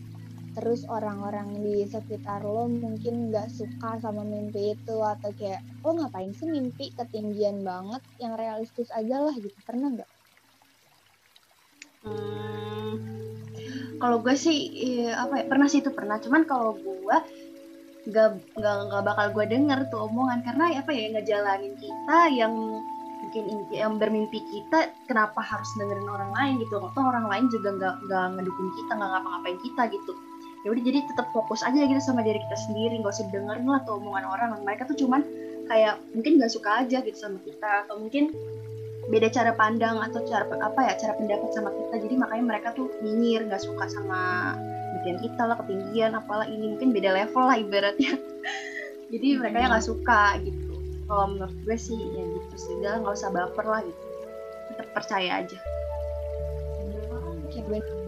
terus 0.50 0.83
orang-orang 0.90 1.62
di 1.62 1.87
sekitar 1.87 2.42
lo 2.42 2.66
mungkin 2.66 3.30
nggak 3.30 3.49
suka 3.54 4.02
sama 4.02 4.26
mimpi 4.26 4.75
itu 4.75 4.97
atau 4.99 5.30
kayak 5.38 5.62
lo 5.87 5.95
ngapain 5.95 6.35
sih 6.35 6.50
mimpi 6.50 6.90
ketinggian 6.99 7.62
banget 7.62 8.02
yang 8.19 8.35
realistis 8.35 8.90
aja 8.90 9.23
lah 9.23 9.35
gitu. 9.37 9.54
Pernah 9.62 9.88
nggak? 9.95 10.11
Hmm, 12.00 12.92
kalau 14.02 14.19
gue 14.25 14.35
sih 14.35 14.59
ya, 15.04 15.23
apa 15.23 15.40
ya 15.40 15.45
pernah 15.47 15.66
sih 15.71 15.85
itu 15.85 15.92
pernah. 15.95 16.19
Cuman 16.19 16.42
kalau 16.49 16.75
gue 16.75 17.16
nggak 18.11 18.28
nggak 18.59 19.02
bakal 19.07 19.26
gue 19.37 19.45
denger 19.47 19.87
tuh 19.92 20.11
omongan. 20.11 20.42
Karena 20.42 20.75
apa 20.75 20.90
ya 20.90 21.14
ngejalanin 21.14 21.75
kita 21.78 22.19
yang 22.35 22.54
mungkin 23.21 23.69
yang 23.71 23.95
bermimpi 24.00 24.42
kita 24.50 24.90
kenapa 25.07 25.38
harus 25.38 25.69
dengerin 25.78 26.09
orang 26.09 26.33
lain 26.35 26.52
gitu 26.66 26.83
atau 26.83 27.02
orang 27.04 27.30
lain 27.30 27.47
juga 27.52 27.69
nggak 27.78 27.95
nggak 28.09 28.25
ngedukung 28.35 28.71
kita 28.75 28.90
nggak 28.97 29.11
ngapa-ngapain 29.12 29.59
kita 29.62 29.83
gitu 29.92 30.12
ya 30.60 30.68
udah 30.76 30.82
jadi 30.84 30.98
tetap 31.08 31.32
fokus 31.32 31.64
aja 31.64 31.80
gitu 31.88 32.00
sama 32.04 32.20
diri 32.20 32.36
kita 32.36 32.56
sendiri 32.68 33.00
nggak 33.00 33.12
usah 33.16 33.26
dengerin 33.32 33.64
lah 33.64 33.80
tuh 33.88 33.96
omongan 33.96 34.24
orang. 34.28 34.48
Mereka 34.60 34.84
tuh 34.92 34.96
cuman 35.00 35.24
kayak 35.70 36.02
mungkin 36.12 36.36
nggak 36.36 36.52
suka 36.52 36.84
aja 36.84 37.00
gitu 37.00 37.16
sama 37.16 37.38
kita 37.46 37.86
atau 37.86 37.96
mungkin 37.96 38.34
beda 39.08 39.32
cara 39.32 39.56
pandang 39.56 39.98
atau 39.98 40.22
cara 40.28 40.44
apa 40.60 40.80
ya 40.84 40.92
cara 41.00 41.16
pendapat 41.16 41.50
sama 41.56 41.72
kita. 41.72 41.94
Jadi 42.04 42.14
makanya 42.20 42.44
mereka 42.44 42.68
tuh 42.76 42.92
nyinyir 43.00 43.48
nggak 43.48 43.62
suka 43.64 43.88
sama 43.88 44.54
bikin 45.00 45.16
kita 45.24 45.42
lah 45.48 45.56
ketinggian 45.64 46.12
apalah 46.12 46.44
ini. 46.44 46.76
Mungkin 46.76 46.92
beda 46.92 47.10
level 47.16 47.44
lah 47.48 47.56
ibaratnya. 47.56 48.20
Jadi 49.12 49.26
mereka 49.40 49.56
yang 49.64 49.72
nggak 49.72 49.86
suka 49.88 50.36
gitu. 50.44 50.76
Kalau 51.10 51.26
menurut 51.26 51.56
gue 51.64 51.76
sih 51.80 51.96
ya 51.96 52.22
gitu 52.22 52.54
sih. 52.60 52.72
Udah 52.84 53.00
nggak 53.00 53.16
usah 53.16 53.32
baper 53.32 53.64
lah 53.64 53.80
gitu. 53.82 54.02
Tetap 54.76 54.86
percaya 54.92 55.40
aja. 55.40 55.58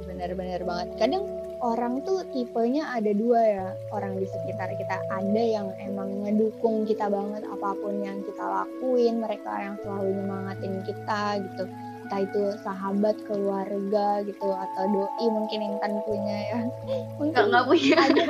Benar-benar 0.07 0.61
banget. 0.63 0.89
Kadang 1.03 1.42
orang 1.63 2.03
tuh 2.03 2.27
tipenya 2.35 2.91
ada 2.91 3.15
dua 3.15 3.41
ya 3.41 3.67
orang 3.95 4.19
di 4.19 4.27
sekitar 4.27 4.75
kita. 4.75 4.99
Ada 5.09 5.43
yang 5.43 5.67
emang 5.79 6.27
ngedukung 6.27 6.85
kita 6.85 7.07
banget 7.07 7.47
apa 7.47 7.79
pun 7.79 8.03
yang 8.03 8.19
kita 8.27 8.43
lakuin 8.43 9.23
mereka 9.23 9.51
yang 9.63 9.77
selalu 9.87 10.11
nyemangatin 10.19 10.75
kita 10.83 11.39
gitu. 11.39 11.65
Entah 12.03 12.21
itu 12.29 12.43
sahabat 12.67 13.17
keluarga 13.31 14.27
gitu 14.27 14.49
atau 14.51 14.85
doi 14.91 15.27
mungkin 15.31 15.63
Intan 15.63 16.03
punya 16.03 16.37
ya. 16.51 16.61
Mungkin 17.23 17.47
nggak 17.49 17.65
punya. 17.71 17.95
ada 17.97 18.25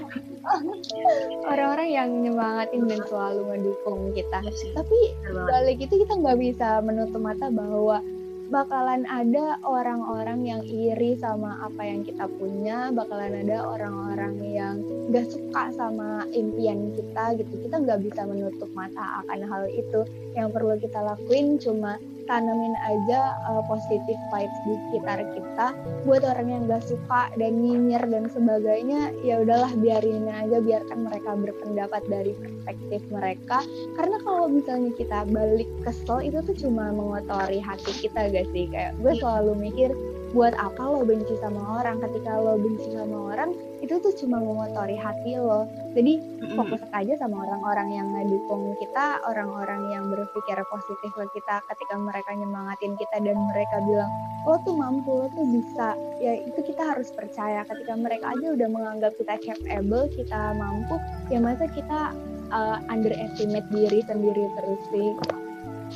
orang-orang 1.51 1.89
yang 1.89 2.09
nyemangatin 2.21 2.85
dan 2.85 3.01
selalu 3.09 3.41
ngedukung 3.49 4.13
kita. 4.13 4.39
Ya 4.45 4.71
tapi 4.77 4.99
balik 5.33 5.79
itu 5.81 6.05
kita 6.05 6.15
nggak 6.21 6.39
bisa 6.39 6.85
menutup 6.85 7.25
mata 7.25 7.49
bahwa 7.49 8.05
bakalan 8.53 9.09
ada 9.09 9.57
orang-orang 9.65 10.45
yang 10.45 10.61
iri 10.61 11.17
sama 11.17 11.57
apa 11.65 11.89
yang 11.89 12.05
kita 12.05 12.29
punya, 12.37 12.93
bakalan 12.93 13.49
ada 13.49 13.65
orang-orang 13.65 14.37
yang 14.45 14.75
gak 15.09 15.33
suka 15.33 15.73
sama 15.73 16.29
impian 16.37 16.93
kita 16.93 17.41
gitu. 17.41 17.49
Kita 17.65 17.81
nggak 17.81 18.05
bisa 18.05 18.29
menutup 18.29 18.69
mata 18.77 19.25
akan 19.25 19.41
hal 19.49 19.65
itu. 19.73 20.05
Yang 20.37 20.49
perlu 20.53 20.77
kita 20.77 21.01
lakuin 21.01 21.57
cuma 21.57 21.97
tanamin 22.33 22.73
aja 22.81 23.37
uh, 23.45 23.61
positive 23.69 24.17
vibes 24.33 24.59
di 24.65 24.75
sekitar 24.89 25.21
kita 25.37 25.77
buat 26.09 26.25
orang 26.25 26.49
yang 26.49 26.63
gak 26.65 26.81
suka 26.89 27.29
dan 27.37 27.61
nyinyir 27.61 28.01
dan 28.09 28.33
sebagainya 28.33 29.13
ya 29.21 29.45
udahlah 29.45 29.69
biarin 29.77 30.25
aja 30.33 30.65
biarkan 30.65 31.05
mereka 31.05 31.37
berpendapat 31.37 32.03
dari 32.09 32.33
perspektif 32.41 33.05
mereka. 33.13 33.61
Karena 34.01 34.17
kalau 34.25 34.49
misalnya 34.49 34.97
kita 34.97 35.29
balik 35.29 35.69
kesel 35.85 36.25
itu 36.25 36.41
tuh 36.41 36.57
cuma 36.57 36.89
mengotori 36.89 37.61
hati 37.61 37.93
kita 38.01 38.33
gak 38.33 38.49
sih? 38.57 38.65
Kayak 38.73 38.97
gue 39.05 39.13
selalu 39.21 39.53
mikir 39.61 39.93
buat 40.33 40.57
apa 40.57 40.81
lo 40.81 41.05
benci 41.05 41.37
sama 41.41 41.81
orang? 41.81 42.01
Ketika 42.01 42.41
lo 42.41 42.57
benci 42.57 42.89
sama 42.97 43.37
orang 43.37 43.53
itu 43.85 44.01
tuh 44.01 44.13
cuma 44.17 44.41
mengotori 44.41 44.97
hati 44.97 45.37
lo. 45.37 45.69
Jadi 45.93 46.19
fokus 46.57 46.81
aja 46.97 47.15
sama 47.21 47.45
orang-orang 47.45 47.89
yang 47.93 48.09
ngedukung 48.17 48.73
kita 48.81 49.21
orang-orang 49.29 49.93
yang 49.93 50.09
berpikir 50.09 50.57
positif 50.73 51.11
ke 51.13 51.25
kita. 51.37 51.61
Ketika 51.69 51.95
mereka 52.01 52.33
nyemangatin 52.33 52.97
kita 52.97 53.17
dan 53.21 53.37
mereka 53.53 53.77
bilang 53.85 54.11
lo 54.49 54.57
tuh 54.65 54.75
mampu 54.75 55.11
lo 55.13 55.27
tuh 55.37 55.47
bisa. 55.53 55.95
Ya 56.19 56.41
itu 56.41 56.61
kita 56.65 56.97
harus 56.97 57.13
percaya. 57.13 57.63
Ketika 57.69 57.93
mereka 57.95 58.33
aja 58.33 58.57
udah 58.57 58.69
menganggap 58.73 59.13
kita 59.21 59.37
capable 59.45 60.09
kita 60.17 60.57
mampu 60.57 60.97
ya 61.29 61.39
masa 61.45 61.69
kita 61.69 62.17
uh, 62.49 62.79
underestimate 62.89 63.69
diri 63.69 64.01
sendiri 64.09 64.49
terus 64.57 64.81
sih. 64.89 65.11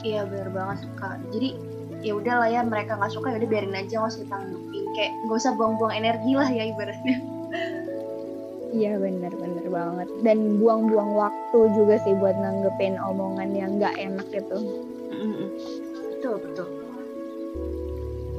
Iya 0.05 0.29
benar 0.29 0.53
banget 0.53 0.85
kak. 1.01 1.17
Jadi 1.33 1.76
ya 2.05 2.13
udah 2.17 2.35
lah 2.45 2.49
ya 2.53 2.61
mereka 2.67 2.97
nggak 2.97 3.13
suka 3.13 3.33
ya 3.33 3.37
udah 3.41 3.51
biarin 3.51 3.77
aja 3.77 3.95
nggak 4.01 4.13
usah 4.13 4.23
ditanggepin. 4.25 4.85
Kayak 4.97 5.13
nggak 5.27 5.39
usah 5.39 5.53
buang-buang 5.57 5.95
energi 5.95 6.33
lah 6.37 6.49
ya 6.49 6.65
ibaratnya. 6.69 7.17
Iya 8.77 8.99
bener-bener 9.01 9.67
banget. 9.73 10.09
Dan 10.21 10.61
buang-buang 10.61 11.17
waktu 11.17 11.59
juga 11.73 11.97
sih 12.03 12.13
buat 12.19 12.37
nanggepin 12.37 12.99
omongan 13.01 13.57
yang 13.57 13.81
nggak 13.81 13.97
enak 13.97 14.29
itu 14.35 14.59
mm-hmm. 15.13 15.49
betul 16.13 16.35
betul. 16.43 16.69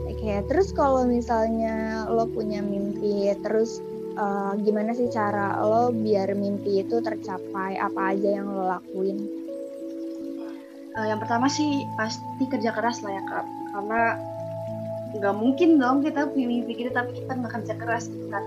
Oke 0.08 0.34
terus 0.50 0.74
kalau 0.74 1.06
misalnya 1.06 2.06
lo 2.10 2.26
punya 2.26 2.60
mimpi 2.62 3.34
terus 3.46 3.82
uh, 4.18 4.58
gimana 4.62 4.98
sih 4.98 5.10
cara 5.14 5.58
lo 5.62 5.94
biar 5.94 6.34
mimpi 6.34 6.82
itu 6.82 7.00
tercapai? 7.02 7.78
Apa 7.78 8.18
aja 8.18 8.42
yang 8.42 8.50
lo 8.50 8.66
lakuin 8.68 9.37
uh, 10.98 11.06
yang 11.06 11.20
pertama 11.22 11.46
sih 11.46 11.86
pasti 11.94 12.44
kerja 12.50 12.74
keras 12.74 13.06
lah 13.06 13.22
ya 13.22 13.24
kak. 13.30 13.46
Karena 13.72 14.01
nggak 15.18 15.36
mungkin 15.38 15.80
dong 15.80 16.04
kita 16.04 16.27
mimpi 16.34 16.74
kita 16.74 16.92
tapi 16.92 17.24
kita 17.24 17.32
nggak 17.38 17.54
kerja 17.62 17.74
keras 17.77 18.10
gitu 18.10 18.27
kan. 18.34 18.44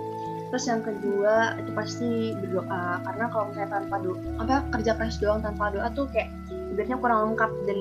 Terus 0.50 0.64
yang 0.66 0.82
kedua 0.82 1.54
itu 1.62 1.70
pasti 1.72 2.10
berdoa. 2.42 2.98
Karena 3.06 3.24
kalau 3.30 3.44
misalnya 3.54 3.70
tanpa 3.78 3.96
doa 4.02 4.18
apa 4.42 4.54
kerja 4.74 4.92
keras 4.98 5.16
doang 5.22 5.40
tanpa 5.46 5.70
doa 5.70 5.88
tuh 5.94 6.10
kayak 6.10 6.28
ibaratnya 6.74 6.98
kurang 6.98 7.18
lengkap. 7.32 7.50
Dan 7.70 7.78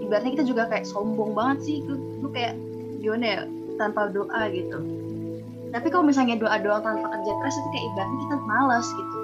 ibaratnya 0.00 0.32
kita 0.40 0.44
juga 0.48 0.62
kayak 0.72 0.88
sombong 0.88 1.36
banget 1.36 1.58
sih. 1.68 1.78
Lu, 1.84 2.00
lu 2.24 2.28
kayak 2.32 2.56
gimana 3.04 3.24
ya 3.28 3.40
tanpa 3.76 4.08
doa 4.08 4.40
gitu. 4.48 4.80
Tapi 5.76 5.92
kalau 5.92 6.08
misalnya 6.08 6.40
doa 6.40 6.56
doang 6.64 6.80
tanpa 6.80 7.12
kerja 7.12 7.32
keras 7.44 7.54
itu 7.60 7.68
kayak 7.76 7.86
ibaratnya 7.92 8.18
kita 8.24 8.36
malas 8.48 8.86
gitu. 8.88 9.18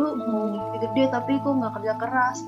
Lu 0.00 0.04
mau 0.16 0.48
mimpi 0.48 0.76
gede 0.80 1.04
tapi 1.12 1.36
kok 1.44 1.52
nggak 1.52 1.72
kerja 1.76 1.92
keras 2.00 2.38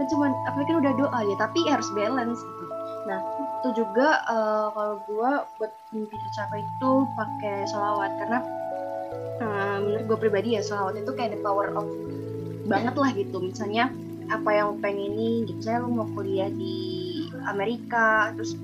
kan 0.00 0.08
cuma 0.08 0.32
apa 0.48 0.64
kan 0.64 0.80
udah 0.80 0.92
doa 0.96 1.20
ya 1.28 1.36
tapi 1.36 1.60
harus 1.68 1.84
balance 1.92 2.40
gitu. 2.40 2.64
Nah 3.04 3.20
itu 3.60 3.84
juga 3.84 4.24
uh, 4.24 4.72
kalau 4.72 4.96
gue 5.04 5.30
buat 5.60 5.72
mimpi 5.92 6.16
tercapai 6.16 6.64
itu 6.64 6.90
pakai 7.12 7.68
sholawat. 7.68 8.10
Karena 8.16 8.38
uh, 9.44 9.76
menurut 9.84 10.04
gue 10.08 10.18
pribadi 10.24 10.56
ya 10.56 10.64
sholawat 10.64 10.96
itu 10.96 11.12
kayak 11.12 11.36
the 11.36 11.40
power 11.44 11.68
of 11.76 11.84
banget 12.64 12.96
lah 12.96 13.12
gitu. 13.12 13.44
Misalnya 13.44 13.92
apa 14.32 14.48
yang 14.48 14.80
pengen 14.80 15.12
ini 15.12 15.44
gitu. 15.52 15.60
Saya 15.60 15.84
lo 15.84 15.92
mau 15.92 16.08
kuliah 16.16 16.48
di 16.48 17.28
Amerika 17.44 18.32
terus 18.32 18.56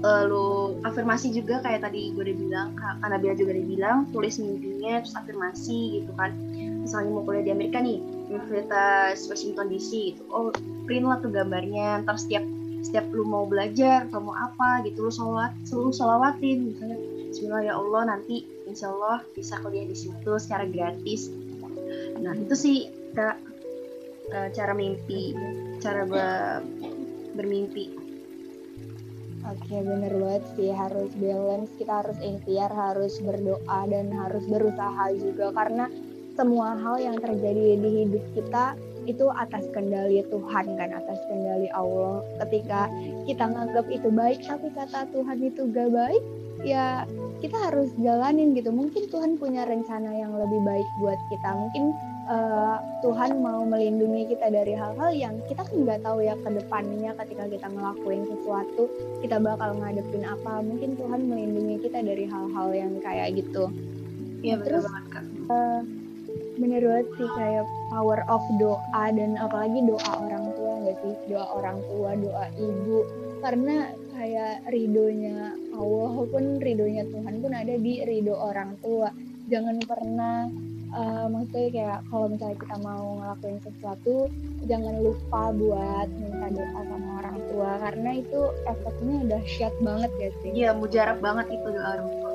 uh, 0.00 0.24
lo 0.24 0.80
afirmasi 0.88 1.36
juga 1.36 1.60
kayak 1.60 1.84
tadi 1.84 2.16
gue 2.16 2.24
udah 2.24 2.36
bilang 2.48 2.68
kak 2.80 3.04
Nabila 3.04 3.36
juga 3.36 3.60
udah 3.60 3.66
bilang 3.68 3.98
tulis 4.08 4.40
mimpinya 4.40 5.04
terus 5.04 5.12
afirmasi 5.20 6.00
gitu 6.00 6.12
kan. 6.16 6.32
Misalnya 6.80 7.12
mau 7.12 7.28
kuliah 7.28 7.44
di 7.44 7.52
Amerika 7.52 7.84
nih 7.84 8.00
Universitas 8.32 9.28
Washington 9.28 9.66
DC 9.68 9.90
gitu. 10.16 10.22
Oh 10.32 10.48
print 10.88 11.04
lah 11.04 11.20
tuh 11.20 11.28
gambarnya. 11.28 12.00
Ntar 12.02 12.16
setiap 12.16 12.44
setiap 12.82 13.06
lu 13.14 13.22
mau 13.22 13.46
belajar 13.46 14.10
atau 14.10 14.18
mau 14.18 14.34
apa 14.34 14.82
gitu 14.88 15.06
lu 15.06 15.12
sholat 15.12 15.52
selalu 15.68 15.90
sholawatin. 15.92 16.58
Misalnya 16.72 16.98
Bismillah 17.32 17.62
ya 17.64 17.74
Allah 17.80 18.02
nanti 18.12 18.44
Insya 18.68 18.92
Allah 18.92 19.24
bisa 19.36 19.56
kuliah 19.60 19.84
di 19.84 19.96
situ 19.96 20.32
secara 20.40 20.64
gratis. 20.68 21.28
Nah 22.20 22.32
itu 22.36 22.54
sih 22.56 22.78
kak 23.12 23.36
uh, 24.32 24.48
cara 24.52 24.72
mimpi 24.72 25.36
cara 25.80 26.08
gue 26.08 26.30
bermimpi. 27.36 27.98
Oke 29.42 29.74
bener 29.82 30.12
banget 30.14 30.44
sih. 30.54 30.70
Harus 30.70 31.10
balance. 31.18 31.70
Kita 31.74 32.04
harus 32.04 32.18
ikhtiar 32.22 32.70
harus 32.70 33.18
berdoa 33.18 33.80
dan 33.90 34.14
harus 34.14 34.44
berusaha 34.46 35.04
juga. 35.18 35.50
Karena 35.50 35.90
semua 36.34 36.74
hal 36.78 36.96
yang 37.00 37.16
terjadi 37.20 37.76
di 37.78 37.90
hidup 38.04 38.24
kita 38.36 38.76
itu 39.02 39.26
atas 39.34 39.66
kendali 39.74 40.22
Tuhan 40.30 40.78
kan 40.78 40.90
atas 40.94 41.18
kendali 41.26 41.66
Allah. 41.74 42.22
Ketika 42.46 42.86
kita 43.26 43.44
nganggap 43.50 43.86
itu 43.90 44.08
baik 44.08 44.46
tapi 44.46 44.70
kata 44.70 45.10
Tuhan 45.10 45.38
itu 45.42 45.66
gak 45.74 45.90
baik 45.90 46.22
ya 46.62 47.02
kita 47.42 47.58
harus 47.58 47.90
jalanin 47.98 48.54
gitu. 48.54 48.70
Mungkin 48.70 49.10
Tuhan 49.10 49.34
punya 49.36 49.66
rencana 49.66 50.14
yang 50.14 50.30
lebih 50.38 50.62
baik 50.62 50.86
buat 51.02 51.18
kita. 51.26 51.50
Mungkin 51.58 51.84
uh, 52.30 52.78
Tuhan 53.02 53.42
mau 53.42 53.66
melindungi 53.66 54.30
kita 54.30 54.46
dari 54.54 54.78
hal-hal 54.78 55.10
yang 55.10 55.34
kita 55.50 55.66
kan 55.66 55.76
nggak 55.82 56.06
tahu 56.06 56.22
ya 56.22 56.38
ke 56.38 56.50
depannya. 56.54 57.10
Ketika 57.18 57.50
kita 57.50 57.66
ngelakuin 57.66 58.22
sesuatu 58.30 58.86
kita 59.26 59.42
bakal 59.42 59.74
ngadepin 59.74 60.22
apa. 60.22 60.62
Mungkin 60.62 60.94
Tuhan 60.94 61.20
melindungi 61.26 61.76
kita 61.82 61.98
dari 62.06 62.30
hal-hal 62.30 62.68
yang 62.70 62.94
kayak 63.02 63.34
gitu. 63.34 63.66
Ya 64.46 64.58
terus 64.62 64.86
uh, 65.50 65.82
bener 66.60 66.82
banget 66.84 67.08
sih 67.16 67.28
kayak 67.36 67.64
power 67.88 68.20
of 68.28 68.44
doa 68.60 69.04
dan 69.12 69.40
apalagi 69.40 69.80
doa 69.84 70.12
orang 70.20 70.52
tua 70.56 70.72
nggak 70.84 70.96
sih? 71.00 71.14
Doa 71.32 71.46
orang 71.56 71.78
tua 71.88 72.10
doa 72.16 72.46
ibu. 72.56 72.98
Karena 73.42 73.90
kayak 74.12 74.54
ridonya 74.70 75.56
Allah 75.74 76.14
pun 76.28 76.44
ridonya 76.62 77.02
Tuhan 77.08 77.34
pun 77.42 77.52
ada 77.56 77.74
di 77.74 78.04
ridho 78.04 78.36
orang 78.36 78.76
tua. 78.84 79.10
Jangan 79.50 79.82
pernah 79.82 80.46
uh, 80.94 81.26
maksudnya 81.26 81.68
kayak 81.72 81.98
kalau 82.06 82.26
misalnya 82.30 82.58
kita 82.62 82.76
mau 82.80 83.06
ngelakuin 83.18 83.58
sesuatu 83.66 84.16
jangan 84.70 84.94
lupa 85.02 85.50
buat 85.50 86.08
minta 86.08 86.48
doa 86.54 86.80
sama 86.86 87.08
orang 87.24 87.38
tua. 87.50 87.70
Karena 87.82 88.10
itu 88.20 88.40
efeknya 88.68 89.18
dahsyat 89.26 89.74
banget 89.82 90.12
ya 90.20 90.30
sih? 90.40 90.50
Iya 90.52 90.70
mujarab 90.76 91.18
banget 91.18 91.58
itu 91.58 91.68
doa 91.72 91.88
orang 91.98 92.10
tua 92.12 92.31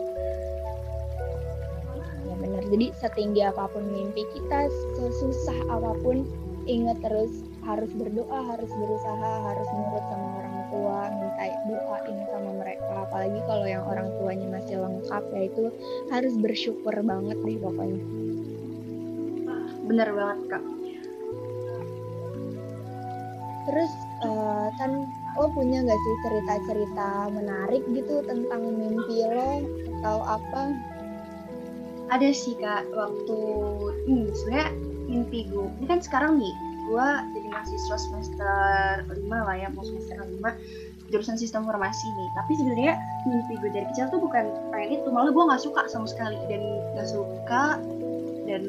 jadi 2.68 2.92
setinggi 3.00 3.42
apa 3.48 3.72
pun 3.72 3.84
mimpi 3.88 4.28
kita 4.36 4.68
sesusah 5.00 5.60
apa 5.72 5.92
pun 6.04 6.28
ingat 6.68 7.00
terus 7.00 7.48
harus 7.64 7.92
berdoa 7.96 8.40
harus 8.48 8.72
berusaha 8.72 9.32
harus 9.44 9.68
nurut 9.76 10.06
sama 10.08 10.28
orang 10.40 10.56
tua 10.72 11.00
minta 11.16 11.46
doain 11.68 12.18
sama 12.32 12.52
mereka. 12.60 12.92
Apalagi 13.08 13.40
kalau 13.48 13.66
yang 13.68 13.84
orang 13.88 14.08
tuanya 14.20 14.48
masih 14.60 14.76
lengkap 14.80 15.24
ya 15.36 15.42
itu 15.48 15.64
harus 16.12 16.34
bersyukur 16.40 16.96
banget 17.04 17.38
deh 17.44 17.58
pokoknya. 17.60 18.02
Bener 19.88 20.10
banget 20.12 20.40
kak. 20.52 20.64
Terus 23.68 23.92
uh, 24.24 24.68
kan 24.80 24.92
lo 25.38 25.48
punya 25.54 25.86
gak 25.86 26.00
sih 26.02 26.16
cerita-cerita 26.26 27.30
menarik 27.30 27.84
gitu 27.94 28.26
tentang 28.26 28.64
mimpi 28.74 29.28
lo 29.28 29.62
atau 30.02 30.18
apa 30.24 30.74
ada 32.08 32.30
sih 32.32 32.56
kak 32.56 32.88
waktu 32.96 33.40
ini 34.08 34.32
sebenarnya 34.32 34.70
mimpi 35.08 35.48
gue 35.48 35.68
ini 35.80 35.86
kan 35.88 36.00
sekarang 36.04 36.40
nih 36.40 36.54
gue 36.88 37.08
jadi 37.36 37.48
mahasiswa 37.52 37.98
semester 38.00 38.56
lima 39.12 39.44
lah 39.44 39.56
ya 39.60 39.68
mau 39.76 39.84
semester 39.84 40.24
lima 40.24 40.56
jurusan 41.12 41.40
sistem 41.40 41.64
informasi 41.66 42.08
nih. 42.08 42.30
Tapi 42.36 42.52
sebenarnya 42.60 42.94
mimpi 43.28 43.54
gue 43.60 43.72
dari 43.72 43.86
kecil 43.92 44.12
tuh 44.12 44.20
bukan 44.20 44.46
pengen 44.72 45.00
itu 45.00 45.08
malah 45.12 45.32
gue 45.32 45.44
nggak 45.44 45.64
suka 45.64 45.82
sama 45.88 46.08
sekali. 46.08 46.38
Dan 46.52 46.62
nggak 46.96 47.08
suka 47.08 47.80
dan 48.48 48.64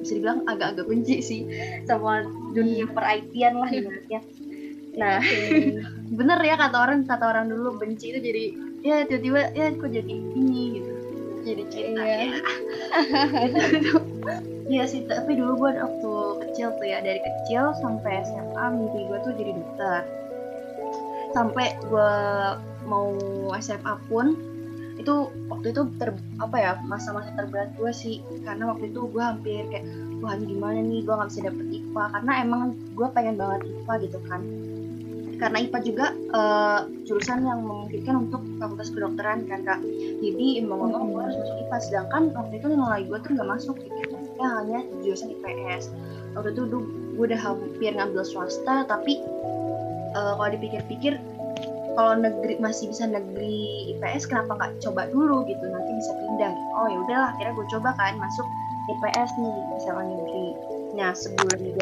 bisa 0.00 0.16
dibilang 0.16 0.42
agak-agak 0.48 0.86
benci 0.88 1.16
sih 1.20 1.40
sama 1.84 2.24
dunia 2.56 2.88
per 2.90 3.04
IT-an 3.04 3.54
lah 3.58 3.70
ibaratnya. 3.70 4.20
Nah, 4.96 5.18
bener 6.18 6.38
ya 6.42 6.54
kata 6.58 6.76
orang 6.78 7.06
kata 7.06 7.24
orang 7.26 7.46
dulu 7.50 7.78
benci 7.78 8.10
itu 8.10 8.18
jadi 8.18 8.44
ya 8.80 8.96
tiba-tiba 9.04 9.52
ya 9.52 9.76
kok 9.76 9.92
jadi 9.92 10.08
ini 10.08 10.80
gitu 10.80 10.92
jadi 11.44 11.64
cinta 11.72 12.02
iya. 12.04 12.16
ya. 12.18 12.30
Iya 14.70 14.86
sih, 14.86 15.02
tapi 15.02 15.34
dulu 15.34 15.66
gue 15.66 15.82
waktu 15.82 16.12
kecil 16.46 16.70
tuh 16.78 16.86
ya 16.86 17.02
dari 17.02 17.18
kecil 17.18 17.74
sampai 17.82 18.22
SMA 18.22 18.64
mimpi 18.70 19.02
gue 19.10 19.18
tuh 19.26 19.34
jadi 19.34 19.50
dokter. 19.58 20.06
Sampai 21.34 21.74
gue 21.90 22.12
mau 22.86 23.10
SMA 23.58 23.98
pun 24.06 24.38
itu 24.94 25.32
waktu 25.50 25.72
itu 25.74 25.82
ter 25.96 26.14
apa 26.38 26.56
ya 26.60 26.72
masa-masa 26.86 27.32
terberat 27.34 27.72
gue 27.74 27.90
sih 27.90 28.20
karena 28.44 28.68
waktu 28.70 28.92
itu 28.92 29.10
gue 29.10 29.22
hampir 29.24 29.64
kayak 29.72 29.88
wah 30.20 30.36
gimana 30.36 30.78
nih 30.84 31.00
gue 31.02 31.14
nggak 31.16 31.30
bisa 31.32 31.48
dapet 31.48 31.66
IPA 31.72 32.04
karena 32.12 32.32
emang 32.44 32.60
gue 32.92 33.08
pengen 33.16 33.34
banget 33.40 33.60
IPA 33.64 33.94
gitu 34.06 34.18
kan 34.28 34.40
karena 35.40 35.64
IPA 35.64 35.78
juga 35.88 36.06
uh, 36.36 36.84
jurusan 37.08 37.48
yang 37.48 37.64
memungkinkan 37.64 38.28
untuk 38.28 38.44
fakultas 38.60 38.92
kedokteran 38.92 39.48
kan 39.48 39.64
kak. 39.64 39.80
Jadi 40.20 40.60
mau 40.68 40.84
ngomong 40.84 41.16
gue 41.16 41.22
harus 41.24 41.36
masuk 41.40 41.56
IPA 41.64 41.76
sedangkan 41.80 42.22
waktu 42.36 42.54
itu 42.60 42.66
nilai 42.68 43.02
gue 43.08 43.18
tuh 43.24 43.30
nggak 43.32 43.48
masuk 43.48 43.76
gitu. 43.80 43.96
Maksudnya 44.12 44.48
hanya 44.60 44.80
jurusan 45.00 45.32
IPS 45.32 45.84
waktu 46.36 46.48
itu 46.52 46.62
gue 47.16 47.24
udah 47.24 47.40
hampir 47.40 47.90
ngambil 47.96 48.22
swasta 48.22 48.84
tapi 48.84 49.18
uh, 50.12 50.36
kalau 50.36 50.50
dipikir-pikir 50.52 51.16
kalau 51.98 52.14
negeri 52.20 52.54
masih 52.62 52.86
bisa 52.92 53.08
negeri 53.08 53.90
IPS 53.96 54.28
kenapa 54.28 54.60
nggak 54.60 54.72
coba 54.84 55.08
dulu 55.08 55.48
gitu. 55.48 55.64
Nanti 55.64 55.90
bisa 55.96 56.12
pindah. 56.20 56.52
Oh 56.76 56.86
ya 56.86 56.98
udahlah 57.00 57.28
akhirnya 57.32 57.56
gue 57.56 57.66
coba 57.72 57.96
kan 57.96 58.20
masuk 58.20 58.46
IPS 58.92 59.30
nih 59.40 59.56
misalnya 59.72 60.14
negeri 60.20 60.46
nah 60.94 61.14
sebelum 61.14 61.48
gue 61.60 61.72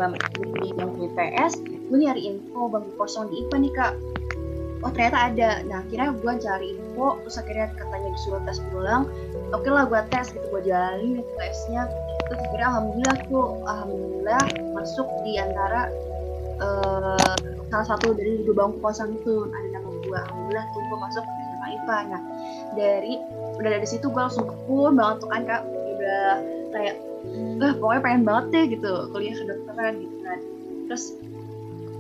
di 0.61 0.71
bangku 0.77 1.09
IPS 1.09 1.53
gue 1.89 1.99
nyari 1.99 2.23
info 2.29 2.69
bangku 2.69 2.93
kosong 3.01 3.33
di 3.33 3.45
IPA 3.45 3.57
nih 3.65 3.73
kak. 3.73 3.95
Oh 4.85 4.95
ternyata 4.95 5.19
ada. 5.33 5.51
Nah 5.67 5.83
akhirnya 5.83 6.15
gue 6.15 6.33
cari 6.39 6.69
info 6.77 7.19
terus 7.25 7.37
akhirnya 7.41 7.67
katanya 7.75 8.09
disuruh 8.15 8.41
tes 8.45 8.61
ulang. 8.77 9.09
Oke 9.51 9.69
lah 9.73 9.89
gue 9.89 10.01
tes 10.13 10.31
gitu 10.31 10.47
gue 10.53 10.63
jalanin 10.69 11.25
tesnya. 11.41 11.89
Terus 12.29 12.41
akhirnya 12.45 12.69
alhamdulillah 12.77 13.19
tuh 13.27 13.47
alhamdulillah 13.65 14.45
masuk 14.77 15.09
di 15.25 15.33
antara 15.41 15.89
uh, 16.61 17.35
salah 17.73 17.87
satu 17.97 18.13
dari 18.15 18.45
dua 18.45 18.69
bangku 18.69 18.79
kosong 18.85 19.17
itu 19.17 19.49
ada 19.49 19.81
gue 19.83 20.19
alhamdulillah 20.19 20.65
tuh 20.77 20.81
gue 20.85 20.99
masuk 21.01 21.25
SMA 21.25 21.69
IPA. 21.81 21.99
Nah 22.13 22.23
dari 22.77 23.15
udah 23.59 23.71
dari 23.81 23.87
situ 23.89 24.07
gue 24.13 24.21
langsung 24.21 24.47
kepun 24.47 24.95
banget 24.95 25.17
tuh 25.25 25.29
kan 25.33 25.43
kak. 25.49 25.63
Udah 25.67 26.29
kayak 26.77 27.08
eh 27.59 27.73
pokoknya 27.77 28.03
pengen 28.03 28.23
banget 28.23 28.45
deh 28.55 28.65
gitu 28.79 28.93
kuliah 29.11 29.35
kedokteran 29.35 29.95
gitu 30.03 30.17
kan. 30.23 30.41
Terus 30.89 31.05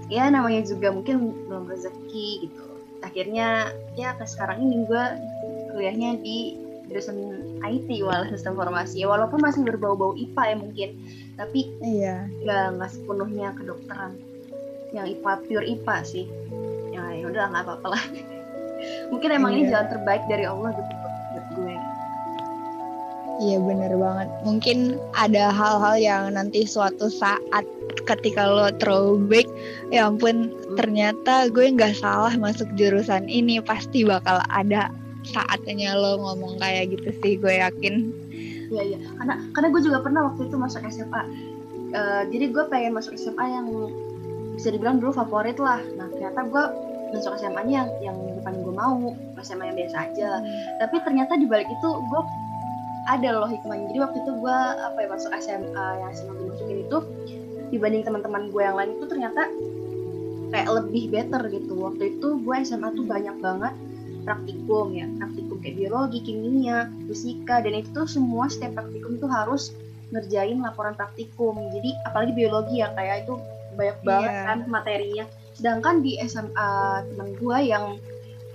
ya 0.08 0.24
namanya 0.30 0.62
juga 0.64 0.88
mungkin 0.94 1.34
belum 1.48 1.68
rezeki 1.68 2.48
gitu. 2.48 2.62
Akhirnya 3.04 3.70
ya 3.94 4.14
ke 4.18 4.24
sekarang 4.26 4.64
ini 4.64 4.86
gue 4.86 5.04
kuliahnya 5.74 6.18
di 6.22 6.58
jurusan 6.88 7.18
IT 7.62 7.88
walau 8.02 8.26
sistem 8.32 8.56
informasi. 8.56 9.04
Ya 9.04 9.06
walaupun 9.10 9.38
masih 9.42 9.62
berbau-bau 9.66 10.16
IPA 10.16 10.42
ya 10.42 10.56
mungkin 10.56 10.88
tapi 11.38 11.60
iya. 11.84 12.26
nggak 12.42 12.66
nggak 12.80 12.90
sepenuhnya 12.90 13.48
kedokteran. 13.54 14.16
Yang 14.94 15.20
IPA 15.20 15.32
pure 15.44 15.66
IPA 15.66 15.96
sih. 16.06 16.26
Ya 16.94 17.26
udah 17.26 17.50
nggak 17.52 17.64
apa-apa 17.66 17.88
lah. 17.92 18.04
Mungkin 19.10 19.30
emang 19.34 19.52
iya. 19.52 19.58
ini 19.58 19.70
jalan 19.74 19.88
terbaik 19.90 20.22
dari 20.30 20.46
Allah 20.46 20.70
gitu 20.70 20.92
buat 21.02 21.46
gue 21.54 21.97
Iya 23.38 23.62
bener 23.62 23.94
banget. 23.94 24.28
Mungkin 24.42 24.78
ada 25.14 25.54
hal-hal 25.54 25.96
yang 25.98 26.22
nanti 26.34 26.66
suatu 26.66 27.06
saat 27.06 27.62
ketika 28.02 28.50
lo 28.50 28.66
throwback, 28.82 29.46
ya 29.94 30.10
ampun 30.10 30.50
ternyata 30.74 31.46
gue 31.46 31.70
nggak 31.70 31.94
salah 32.02 32.34
masuk 32.34 32.66
jurusan 32.74 33.30
ini. 33.30 33.62
Pasti 33.62 34.02
bakal 34.02 34.42
ada 34.50 34.90
saatnya 35.22 35.94
lo 35.94 36.18
ngomong 36.18 36.58
kayak 36.58 36.98
gitu 36.98 37.14
sih, 37.22 37.38
gue 37.38 37.62
yakin. 37.62 38.10
Iya 38.74 38.82
iya. 38.94 38.98
Karena 39.22 39.34
karena 39.54 39.68
gue 39.70 39.82
juga 39.86 39.98
pernah 40.02 40.20
waktu 40.34 40.50
itu 40.50 40.56
masuk 40.58 40.82
SMA. 40.90 41.06
Uh, 41.08 41.22
eh, 41.94 42.22
jadi 42.34 42.44
gue 42.50 42.64
pengen 42.68 42.92
masuk 42.98 43.14
SMA 43.14 43.44
yang 43.54 43.66
bisa 44.58 44.74
dibilang 44.74 44.98
dulu 44.98 45.14
favorit 45.14 45.62
lah. 45.62 45.78
Nah 45.94 46.10
ternyata 46.10 46.42
gue 46.42 46.64
masuk 47.14 47.38
SMA-nya 47.40 47.88
yang 47.88 48.12
yang 48.12 48.16
bukan 48.42 48.54
gue 48.60 48.74
mau 48.74 48.98
SMA 49.40 49.72
yang 49.72 49.76
biasa 49.80 49.96
aja 50.12 50.30
hmm. 50.44 50.76
tapi 50.84 50.96
ternyata 51.00 51.32
di 51.40 51.46
balik 51.48 51.68
itu 51.68 51.88
gue 51.88 52.22
ada 53.08 53.28
loh 53.32 53.48
hikmahnya. 53.48 53.88
Jadi 53.88 53.98
waktu 54.04 54.16
itu 54.20 54.32
gue 54.36 54.58
apa 54.84 54.98
ya 55.00 55.08
masuk 55.08 55.30
SMA 55.40 55.86
yang 56.04 56.10
SMA 56.12 56.32
gue 56.36 56.46
masukin 56.52 56.78
itu 56.84 56.98
dibanding 57.72 58.04
teman-teman 58.04 58.52
gue 58.52 58.62
yang 58.62 58.76
lain 58.76 58.90
itu 59.00 59.04
ternyata 59.08 59.42
kayak 60.52 60.68
lebih 60.68 61.04
better 61.08 61.42
gitu. 61.48 61.72
Waktu 61.76 62.20
itu 62.20 62.28
gue 62.44 62.54
SMA 62.64 62.88
tuh 62.92 63.04
banyak 63.08 63.36
banget 63.40 63.74
praktikum 64.28 64.92
ya. 64.92 65.08
Praktikum 65.16 65.56
kayak 65.64 65.76
biologi 65.80 66.20
kimia 66.20 66.92
fisika 67.08 67.64
dan 67.64 67.72
itu 67.80 67.88
tuh 67.96 68.04
semua 68.04 68.52
setiap 68.52 68.76
praktikum 68.76 69.16
tuh 69.16 69.30
harus 69.32 69.72
ngerjain 70.12 70.60
laporan 70.60 70.92
praktikum. 70.92 71.56
Jadi 71.72 71.96
apalagi 72.04 72.32
biologi 72.36 72.84
ya 72.84 72.92
kayak 72.92 73.24
itu 73.24 73.40
banyak 73.76 73.98
banget 74.04 74.32
Iya. 74.32 74.42
kan 74.44 74.58
materinya. 74.68 75.24
Sedangkan 75.56 76.04
di 76.04 76.20
SMA 76.28 76.70
teman 77.08 77.28
gue 77.40 77.58
yang 77.64 77.96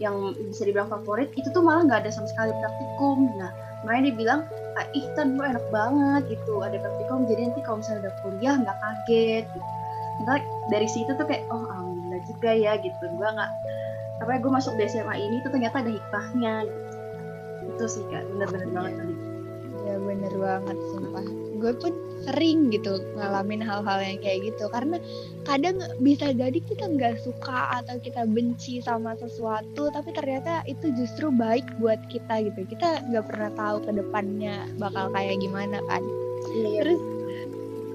yang 0.01 0.33
bisa 0.49 0.65
dibilang 0.65 0.89
favorit 0.89 1.29
itu 1.37 1.47
tuh 1.53 1.61
malah 1.61 1.85
nggak 1.85 2.05
ada 2.05 2.11
sama 2.13 2.25
sekali 2.29 2.53
praktikum. 2.57 3.29
Nah 3.37 3.72
makanya 3.83 4.03
dia 4.09 4.15
bilang 4.15 4.39
ah, 4.79 4.87
ih 4.95 5.05
kan 5.13 5.35
gue 5.37 5.45
enak 5.45 5.65
banget 5.69 6.39
gitu 6.39 6.63
ada 6.63 6.79
praktikum 6.79 7.27
jadi 7.29 7.51
nanti 7.51 7.61
kalau 7.61 7.77
misalnya 7.79 8.09
udah 8.09 8.15
kuliah 8.25 8.55
nggak 8.59 8.77
kaget 8.79 9.45
gitu. 9.47 9.69
Ntar 10.23 10.39
dari 10.69 10.87
situ 10.87 11.11
tuh 11.17 11.25
kayak 11.25 11.43
oh 11.49 11.65
alhamdulillah 11.67 12.21
juga 12.29 12.51
ya 12.53 12.73
gitu 12.79 13.03
gue 13.03 13.29
nggak 13.29 13.51
apa 14.21 14.29
ya 14.29 14.39
gue 14.39 14.51
masuk 14.53 14.73
di 14.79 14.87
SMA 14.87 15.15
ini 15.19 15.43
tuh 15.43 15.51
ternyata 15.51 15.83
ada 15.83 15.91
hikmahnya 15.91 16.55
gitu. 16.63 16.87
itu 17.73 17.85
sih 17.89 18.03
kak 18.13 18.23
bener-bener 18.29 18.69
banget 18.71 18.93
tadi 19.01 19.15
Ya 19.83 19.99
bener 19.99 20.33
banget 20.39 20.77
sumpah. 20.95 21.25
Gue 21.59 21.73
pun 21.75 21.93
sering 22.23 22.71
gitu 22.71 23.03
ngalamin 23.19 23.59
hal-hal 23.59 23.99
yang 23.99 24.19
kayak 24.23 24.51
gitu 24.53 24.65
karena 24.71 24.97
kadang 25.43 25.79
bisa 25.99 26.31
jadi 26.31 26.55
kita 26.55 26.87
nggak 26.87 27.19
suka 27.19 27.83
atau 27.83 27.99
kita 27.99 28.23
benci 28.27 28.79
sama 28.79 29.13
sesuatu 29.19 29.91
tapi 29.91 30.09
ternyata 30.15 30.63
itu 30.65 30.89
justru 30.95 31.29
baik 31.29 31.67
buat 31.83 31.99
kita 32.07 32.47
gitu. 32.47 32.63
Kita 32.67 33.03
nggak 33.11 33.25
pernah 33.27 33.51
tahu 33.53 33.77
ke 33.83 33.91
depannya 33.91 34.71
bakal 34.79 35.11
kayak 35.11 35.39
gimana 35.43 35.83
kan. 35.91 36.03
iya 36.55 36.81
Terus 36.83 37.01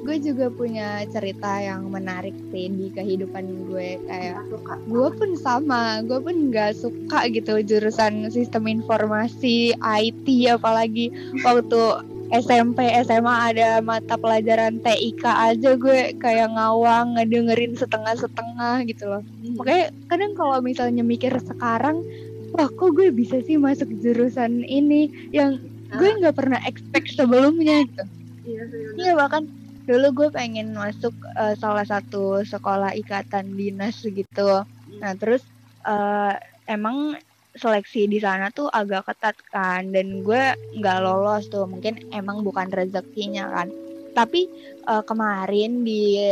gue 0.09 0.17
juga 0.25 0.49
punya 0.49 1.05
cerita 1.13 1.61
yang 1.61 1.91
menarik 1.93 2.33
sih 2.49 2.73
di 2.73 2.89
kehidupan 2.97 3.69
gue 3.69 4.01
kayak 4.09 4.41
gue 4.89 5.09
pun 5.13 5.31
sama 5.37 6.01
gue 6.01 6.17
pun 6.17 6.49
nggak 6.49 6.81
suka 6.81 7.29
gitu 7.29 7.61
jurusan 7.61 8.31
sistem 8.33 8.65
informasi 8.71 9.77
IT 9.77 10.27
apalagi 10.49 11.13
waktu 11.45 12.01
SMP 12.29 12.93
SMA 13.09 13.35
ada 13.55 13.81
mata 13.81 14.21
pelajaran 14.21 14.85
TIK 14.85 15.25
aja 15.25 15.71
gue 15.81 16.13
kayak 16.21 16.53
ngawang 16.53 17.17
ngedengerin 17.17 17.73
setengah-setengah 17.73 18.85
gitu 18.85 19.09
loh. 19.09 19.23
Makanya 19.57 19.89
kadang 20.13 20.33
kalau 20.37 20.61
misalnya 20.61 21.01
mikir 21.01 21.33
sekarang 21.41 22.05
wah 22.53 22.69
kok 22.69 22.91
gue 22.97 23.09
bisa 23.13 23.41
sih 23.45 23.57
masuk 23.57 23.89
jurusan 24.05 24.65
ini 24.65 25.09
yang 25.33 25.57
gue 25.97 26.11
nggak 26.21 26.37
pernah 26.37 26.61
expect 26.69 27.17
sebelumnya 27.17 27.89
gitu. 27.89 28.05
Iya. 28.45 28.63
Iya 28.97 29.13
bahkan 29.17 29.49
dulu 29.89 30.25
gue 30.25 30.29
pengen 30.29 30.77
masuk 30.77 31.17
eh, 31.33 31.57
salah 31.57 31.89
satu 31.89 32.45
sekolah 32.45 32.93
ikatan 32.93 33.57
dinas 33.57 34.05
gitu. 34.05 34.69
Nah 35.01 35.13
terus 35.17 35.41
eh, 35.89 36.35
emang 36.69 37.17
seleksi 37.59 38.07
di 38.07 38.23
sana 38.23 38.49
tuh 38.55 38.71
agak 38.71 39.11
ketat 39.11 39.37
kan 39.51 39.91
dan 39.91 40.23
gue 40.23 40.43
nggak 40.79 40.99
lolos 41.03 41.51
tuh 41.51 41.67
mungkin 41.67 41.99
emang 42.15 42.47
bukan 42.47 42.71
rezekinya 42.71 43.51
kan. 43.51 43.69
Tapi 44.15 44.49
eh, 44.89 45.03
kemarin 45.05 45.83
di 45.83 46.23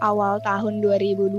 awal 0.00 0.40
tahun 0.42 0.80
2020 0.80 1.36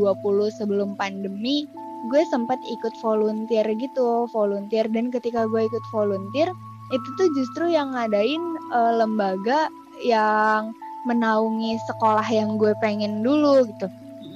sebelum 0.56 0.94
pandemi 0.96 1.66
gue 2.10 2.22
sempat 2.34 2.58
ikut 2.66 2.98
volunteer 2.98 3.66
gitu 3.78 4.26
volunteer 4.34 4.90
dan 4.90 5.14
ketika 5.14 5.46
gue 5.46 5.70
ikut 5.70 5.86
volunteer 5.94 6.50
itu 6.90 7.08
tuh 7.18 7.30
justru 7.38 7.72
yang 7.72 7.94
ngadain 7.94 8.42
eh, 8.74 8.94
lembaga 8.98 9.70
yang 10.02 10.74
menaungi 11.06 11.78
sekolah 11.90 12.26
yang 12.30 12.58
gue 12.62 12.74
pengen 12.82 13.26
dulu 13.26 13.66
gitu. 13.66 13.88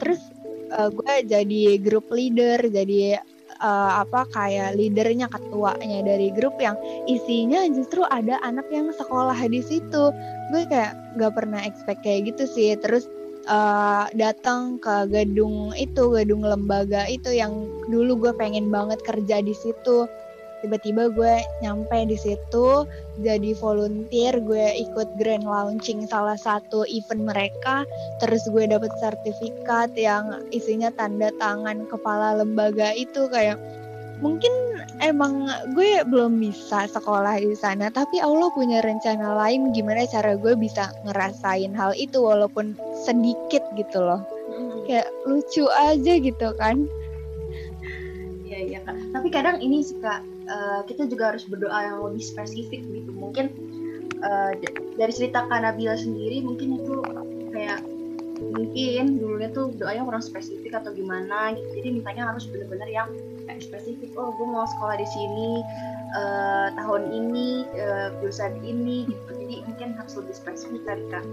Terus 0.02 0.22
eh, 0.74 0.90
gue 0.90 1.14
jadi 1.26 1.62
grup 1.82 2.10
leader, 2.10 2.62
jadi 2.70 3.22
eh, 3.62 3.92
apa 4.04 4.28
kayak 4.32 4.76
leadernya 4.76 5.28
ketuanya 5.32 6.04
dari 6.04 6.32
grup 6.32 6.56
yang 6.60 6.76
isinya 7.08 7.64
justru 7.72 8.04
ada 8.08 8.40
anak 8.44 8.68
yang 8.72 8.92
sekolah 8.92 9.38
di 9.48 9.62
situ. 9.64 10.04
Gue 10.52 10.64
kayak 10.68 10.96
gak 11.20 11.34
pernah 11.36 11.62
expect 11.64 12.04
kayak 12.04 12.36
gitu 12.36 12.44
sih. 12.50 12.76
Terus 12.80 13.08
eh, 13.48 14.06
datang 14.16 14.78
ke 14.80 15.08
gedung 15.10 15.72
itu, 15.78 16.12
gedung 16.16 16.44
lembaga 16.44 17.08
itu 17.08 17.32
yang 17.32 17.68
dulu 17.88 18.30
gue 18.30 18.34
pengen 18.36 18.68
banget 18.74 19.00
kerja 19.06 19.40
di 19.42 19.54
situ. 19.56 20.08
Tiba-tiba 20.66 21.14
gue 21.14 21.34
nyampe 21.62 22.10
di 22.10 22.18
situ, 22.18 22.90
jadi 23.22 23.54
volunteer 23.62 24.42
gue 24.42 24.82
ikut 24.82 25.14
grand 25.22 25.46
launching 25.46 26.10
salah 26.10 26.36
satu 26.36 26.84
event 26.90 27.24
mereka 27.30 27.86
terus 28.20 28.44
gue 28.50 28.66
dapet 28.68 28.92
sertifikat 29.00 29.94
yang 29.96 30.44
isinya 30.52 30.92
tanda 30.98 31.32
tangan 31.40 31.88
kepala 31.88 32.42
lembaga 32.42 32.92
itu 32.98 33.30
kayak 33.32 33.56
mungkin 34.20 34.52
emang 35.04 35.48
gue 35.76 36.04
belum 36.08 36.40
bisa 36.40 36.88
sekolah 36.92 37.40
di 37.40 37.56
sana 37.56 37.92
tapi 37.92 38.20
Allah 38.20 38.48
punya 38.56 38.80
rencana 38.84 39.36
lain 39.36 39.76
gimana 39.76 40.08
cara 40.08 40.40
gue 40.40 40.56
bisa 40.56 40.92
ngerasain 41.08 41.72
hal 41.76 41.92
itu 41.96 42.20
walaupun 42.20 42.76
sedikit 43.06 43.64
gitu 43.76 44.00
loh 44.02 44.24
Hmm. 44.46 44.86
kayak 44.86 45.10
lucu 45.26 45.66
aja 45.74 46.14
gitu 46.22 46.48
kan 46.62 46.86
Iya 48.46 48.60
iya 48.62 48.80
kak. 48.86 48.94
Tapi 49.10 49.28
kadang 49.34 49.58
ini 49.58 49.82
suka 49.82 50.22
eh, 50.46 50.82
kita 50.86 51.10
juga 51.10 51.34
harus 51.34 51.46
berdoa 51.50 51.80
yang 51.82 51.98
lebih 52.06 52.24
spesifik 52.24 52.82
gitu. 52.90 53.12
Mungkin 53.14 53.52
d- 54.58 54.74
dari 54.98 55.14
cerita 55.14 55.46
Kak 55.46 55.62
Nabila 55.62 55.94
sendiri 55.94 56.42
mungkin 56.42 56.82
itu 56.82 56.98
kayak 57.54 57.78
mungkin 58.42 59.22
dulunya 59.22 59.50
tuh 59.54 59.72
doanya 59.78 60.04
kurang 60.04 60.24
spesifik 60.24 60.76
atau 60.82 60.92
gimana 60.92 61.54
gitu. 61.56 61.70
Jadi 61.80 61.90
mintanya 62.02 62.34
harus 62.34 62.48
bener-bener 62.50 62.90
yang 62.90 63.08
spesifik. 63.62 64.12
Oh 64.20 64.36
gue 64.36 64.48
mau 64.48 64.68
sekolah 64.68 65.00
di 65.00 65.08
sini 65.08 65.64
eh, 66.16 66.68
tahun 66.76 67.04
ini 67.12 67.48
eh, 67.76 68.08
jurusan 68.20 68.60
ini 68.66 69.08
gitu. 69.08 69.30
Jadi 69.32 69.56
mungkin 69.70 69.90
harus 69.96 70.14
lebih 70.20 70.36
spesifik 70.36 70.84
kan 70.84 71.00
kak. 71.12 71.26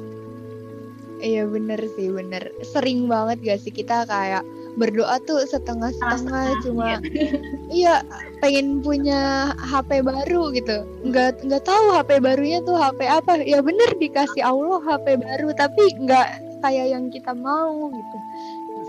Iya 1.22 1.46
bener 1.46 1.78
sih 1.94 2.10
bener 2.10 2.50
sering 2.66 3.06
banget 3.06 3.38
gak 3.46 3.60
sih 3.62 3.70
kita 3.70 4.02
kayak 4.10 4.42
berdoa 4.80 5.20
tuh 5.28 5.44
setengah-setengah 5.44 6.64
cuma 6.64 6.96
iya. 7.72 8.00
pengen 8.40 8.80
punya 8.82 9.52
HP 9.60 10.02
baru 10.02 10.50
gitu. 10.56 10.82
Nggak 11.06 11.44
nggak 11.46 11.62
tahu 11.62 11.84
HP 11.94 12.10
barunya 12.24 12.58
tuh 12.64 12.74
HP 12.74 13.06
apa. 13.06 13.38
Ya 13.44 13.60
bener 13.60 13.94
dikasih 14.00 14.42
Allah 14.42 14.80
HP 14.82 15.20
baru 15.20 15.52
tapi 15.54 15.82
nggak 16.00 16.60
kayak 16.64 16.86
yang 16.90 17.12
kita 17.12 17.36
mau 17.36 17.92
gitu. 17.92 18.16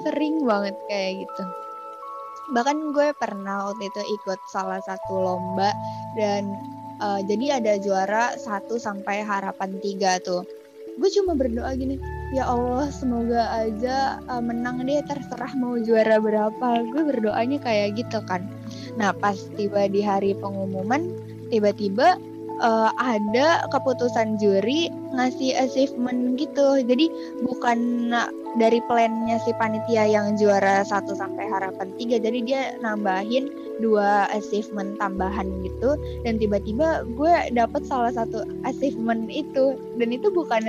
Sering 0.08 0.42
banget 0.48 0.76
kayak 0.90 1.28
gitu. 1.28 1.44
Bahkan 2.54 2.78
gue 2.92 3.08
pernah 3.18 3.72
waktu 3.72 3.88
itu 3.88 4.02
ikut 4.22 4.40
salah 4.52 4.82
satu 4.84 5.14
lomba 5.16 5.72
dan 6.18 6.50
eh, 7.00 7.22
jadi 7.28 7.62
ada 7.62 7.74
juara 7.80 8.34
1 8.36 8.68
sampai 8.80 9.22
harapan 9.22 9.78
tiga 9.80 10.18
tuh 10.24 10.44
gue 10.94 11.10
cuma 11.10 11.34
berdoa 11.34 11.74
gini 11.74 11.98
ya 12.34 12.50
Allah 12.50 12.90
semoga 12.90 13.50
aja 13.54 14.18
uh, 14.26 14.42
menang 14.42 14.82
deh 14.82 15.02
terserah 15.06 15.54
mau 15.54 15.78
juara 15.78 16.18
berapa. 16.18 16.82
Gue 16.90 17.04
berdoanya 17.06 17.62
kayak 17.62 18.02
gitu 18.02 18.20
kan. 18.26 18.50
Nah 18.98 19.14
pas 19.14 19.38
tiba 19.54 19.86
di 19.86 20.02
hari 20.02 20.34
pengumuman 20.38 21.14
tiba-tiba 21.54 22.18
uh, 22.58 22.90
ada 22.98 23.70
keputusan 23.70 24.42
juri 24.42 24.90
ngasih 25.14 25.54
achievement 25.62 26.42
gitu. 26.42 26.82
Jadi 26.82 27.10
bukan 27.46 28.10
dari 28.58 28.80
plannya 28.86 29.42
si 29.42 29.52
panitia 29.58 30.06
yang 30.06 30.38
juara 30.38 30.86
1 30.86 31.10
sampai 31.14 31.46
harapan 31.50 31.90
3 31.98 32.22
jadi 32.22 32.40
dia 32.46 32.62
nambahin 32.82 33.50
dua 33.82 34.30
achievement 34.30 34.98
tambahan 35.02 35.50
gitu. 35.66 35.98
Dan 36.22 36.38
tiba-tiba 36.38 37.08
gue 37.18 37.34
dapet 37.54 37.82
salah 37.90 38.14
satu 38.14 38.46
achievement 38.68 39.28
itu. 39.34 39.78
Dan 39.98 40.14
itu 40.14 40.30
bukan 40.30 40.62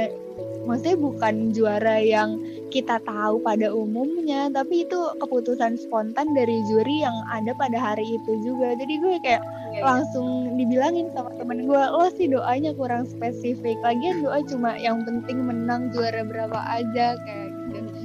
maksudnya 0.64 0.96
bukan 0.96 1.52
juara 1.52 2.00
yang 2.00 2.40
kita 2.72 2.96
tahu 3.04 3.38
pada 3.44 3.70
umumnya 3.70 4.48
tapi 4.50 4.82
itu 4.82 4.98
keputusan 5.20 5.76
spontan 5.76 6.32
dari 6.32 6.64
juri 6.66 7.04
yang 7.04 7.14
ada 7.28 7.52
pada 7.54 7.76
hari 7.76 8.16
itu 8.16 8.32
juga. 8.40 8.72
Jadi 8.74 8.94
gue 8.98 9.14
kayak 9.20 9.44
Iya, 9.74 9.82
langsung 9.82 10.54
dibilangin 10.54 11.10
sama 11.18 11.34
temen 11.34 11.66
gue 11.66 11.82
lo 11.90 12.06
sih 12.14 12.30
doanya 12.30 12.70
kurang 12.78 13.10
spesifik. 13.10 13.74
Lagian 13.82 14.22
doa 14.22 14.38
cuma 14.46 14.78
yang 14.78 15.02
penting 15.02 15.42
menang 15.42 15.90
juara 15.90 16.22
berapa 16.22 16.54
aja 16.70 17.18
kayak 17.26 17.50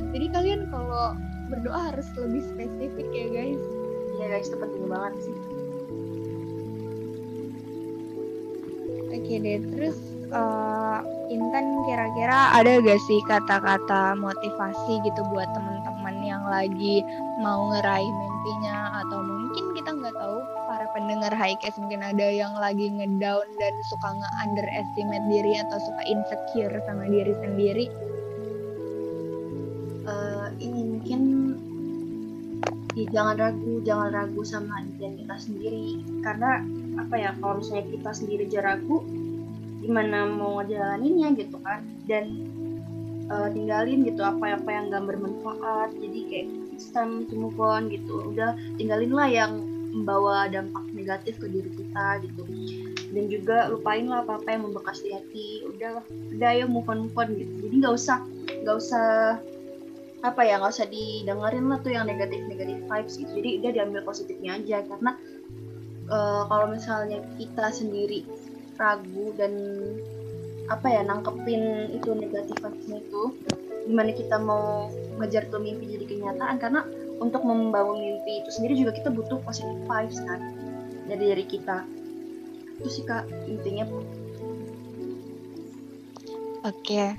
jadi 0.09 0.25
kalian 0.33 0.61
kalau 0.73 1.17
berdoa 1.49 1.93
harus 1.93 2.07
lebih 2.17 2.45
spesifik 2.45 3.07
ya 3.09 3.27
guys 3.29 3.63
Iya 4.19 4.35
guys 4.35 4.51
itu 4.51 4.57
penting 4.59 4.85
banget 4.91 5.13
sih. 5.23 5.35
Oke 9.09 9.35
deh, 9.39 9.59
terus 9.71 9.97
eh, 10.27 10.99
Intan 11.31 11.65
kira-kira 11.87 12.51
ada 12.51 12.83
gak 12.83 12.99
sih 13.07 13.19
kata-kata 13.31 14.19
motivasi 14.19 14.93
gitu 15.07 15.21
buat 15.31 15.47
teman-teman 15.55 16.19
yang 16.19 16.43
lagi 16.51 16.99
mau 17.39 17.71
ngeraih 17.71 18.11
mimpinya 18.11 18.99
atau 19.05 19.23
mungkin 19.23 19.65
kita 19.77 19.93
nggak 19.93 20.15
tahu 20.17 20.37
para 20.67 20.89
pendengar 20.97 21.31
Highcast 21.31 21.77
mungkin 21.77 22.01
ada 22.01 22.27
yang 22.27 22.51
lagi 22.57 22.91
ngedown 22.91 23.47
dan 23.61 23.73
suka 23.87 24.19
nge-underestimate 24.19 25.25
diri 25.31 25.53
atau 25.63 25.77
suka 25.79 26.01
insecure 26.11 26.75
sama 26.83 27.07
diri 27.07 27.33
sendiri. 27.39 27.85
Jangan 33.09 33.35
ragu 33.37 33.81
jangan 33.83 34.09
ragu 34.13 34.41
sama 34.45 34.81
identitas 34.85 35.49
sendiri. 35.49 36.01
Karena 36.21 36.63
apa 36.99 37.15
ya 37.15 37.31
kalau 37.39 37.61
misalnya 37.61 37.85
kita 37.89 38.11
sendiri 38.11 38.43
aja 38.49 38.61
ragu 38.75 39.05
gimana 39.79 40.27
mau 40.27 40.59
ngejalaninnya 40.59 41.35
gitu 41.37 41.57
kan? 41.61 41.85
Dan 42.05 42.25
uh, 43.29 43.49
tinggalin 43.53 44.05
gitu 44.05 44.21
apa 44.21 44.57
apa 44.57 44.69
yang 44.69 44.93
gak 44.93 45.05
bermanfaat. 45.05 45.89
Jadi 45.97 46.19
kayak 46.29 46.47
move 47.35 47.59
on 47.59 47.91
gitu. 47.91 48.31
Udah 48.31 48.55
tinggalin 48.79 49.11
lah 49.11 49.27
yang 49.27 49.59
membawa 49.89 50.45
dampak 50.45 50.85
negatif 50.93 51.41
ke 51.41 51.49
diri 51.49 51.69
kita 51.73 52.21
gitu. 52.23 52.45
Dan 53.09 53.25
juga 53.25 53.73
lupain 53.73 54.05
lah 54.05 54.21
apa 54.21 54.37
apa 54.37 54.47
yang 54.53 54.69
membekas 54.69 55.01
di 55.01 55.09
hati. 55.11 55.65
Udah 55.65 56.05
udah 56.37 56.51
ya 56.53 56.65
move 56.69 56.87
on 56.87 57.09
move 57.09 57.17
on 57.17 57.33
gitu. 57.35 57.53
Jadi 57.67 57.75
nggak 57.81 57.95
usah 57.97 58.17
nggak 58.63 58.77
usah 58.77 59.07
apa 60.19 60.43
ya 60.43 60.59
nggak 60.59 60.73
usah 60.75 60.87
didengerin 60.91 61.71
lah 61.71 61.79
tuh 61.79 61.95
yang 61.95 62.03
negatif 62.03 62.43
negatif 62.51 62.77
vibes 62.83 63.15
gitu. 63.15 63.31
Jadi 63.39 63.49
udah 63.63 63.71
diambil 63.71 64.01
positifnya 64.03 64.59
aja 64.59 64.77
karena 64.83 65.11
uh, 66.11 66.43
kalau 66.51 66.67
misalnya 66.67 67.23
kita 67.39 67.71
sendiri 67.71 68.27
ragu 68.75 69.31
dan 69.39 69.53
apa 70.67 70.85
ya 70.85 71.01
nangkepin 71.07 71.95
itu 71.95 72.09
negatif 72.13 72.55
vibesnya 72.59 72.99
itu 73.01 73.23
gimana 73.89 74.11
kita 74.13 74.37
mau 74.37 74.91
ngejar 75.23 75.47
tuh 75.47 75.63
mimpi 75.63 75.87
jadi 75.87 76.05
kenyataan? 76.05 76.59
Karena 76.59 76.83
untuk 77.23 77.43
membangun 77.47 77.99
mimpi 77.99 78.43
itu 78.43 78.49
sendiri 78.51 78.75
juga 78.75 78.91
kita 78.95 79.09
butuh 79.11 79.39
positif 79.47 79.75
vibes 79.87 80.19
kan 80.27 80.39
dari 81.07 81.31
dari 81.31 81.45
kita. 81.47 81.87
Itu 82.79 82.87
sih 82.91 83.03
kak 83.07 83.23
intinya. 83.47 83.87
Oke 86.67 87.15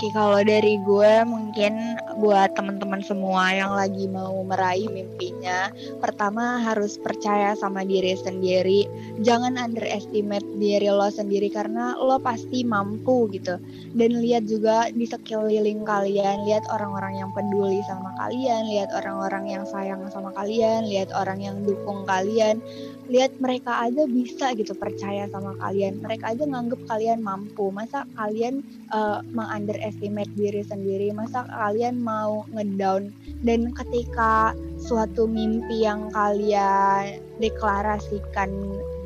Oke, 0.00 0.16
kalau 0.16 0.40
dari 0.40 0.80
gue 0.80 1.12
mungkin 1.28 1.76
buat 2.24 2.56
teman-teman 2.56 3.04
semua 3.04 3.52
yang 3.52 3.76
lagi 3.76 4.08
mau 4.08 4.32
meraih 4.48 4.88
mimpinya, 4.88 5.68
pertama 6.00 6.56
harus 6.56 6.96
percaya 6.96 7.52
sama 7.52 7.84
diri 7.84 8.16
sendiri. 8.16 8.88
Jangan 9.20 9.60
underestimate 9.60 10.48
diri 10.56 10.88
lo 10.88 11.04
sendiri 11.12 11.52
karena 11.52 12.00
lo 12.00 12.16
pasti 12.16 12.64
mampu 12.64 13.28
gitu. 13.28 13.60
Dan 13.92 14.24
lihat 14.24 14.48
juga 14.48 14.88
di 14.88 15.04
sekeliling 15.04 15.84
kalian, 15.84 16.48
lihat 16.48 16.64
orang-orang 16.72 17.20
yang 17.20 17.28
peduli 17.36 17.84
sama 17.84 18.16
kalian, 18.24 18.72
lihat 18.72 18.88
orang-orang 18.96 19.52
yang 19.52 19.68
sayang 19.68 20.00
sama 20.08 20.32
kalian, 20.32 20.88
lihat 20.88 21.12
orang 21.12 21.44
yang 21.44 21.60
dukung 21.60 22.08
kalian 22.08 22.64
lihat 23.10 23.34
mereka 23.42 23.90
aja 23.90 24.06
bisa 24.06 24.54
gitu 24.54 24.70
percaya 24.78 25.26
sama 25.34 25.58
kalian 25.58 25.98
mereka 25.98 26.30
aja 26.30 26.46
nganggep 26.46 26.78
kalian 26.86 27.18
mampu 27.18 27.74
masa 27.74 28.06
kalian 28.14 28.62
uh, 28.94 29.18
mengunderestimate 29.34 29.89
diri 30.36 30.62
sendiri. 30.62 31.10
Masa 31.10 31.46
kalian 31.48 31.98
mau 32.00 32.46
ngedown? 32.54 33.10
Dan 33.40 33.72
ketika 33.72 34.52
suatu 34.76 35.24
mimpi 35.24 35.84
yang 35.84 36.12
kalian 36.12 37.20
deklarasikan 37.40 38.50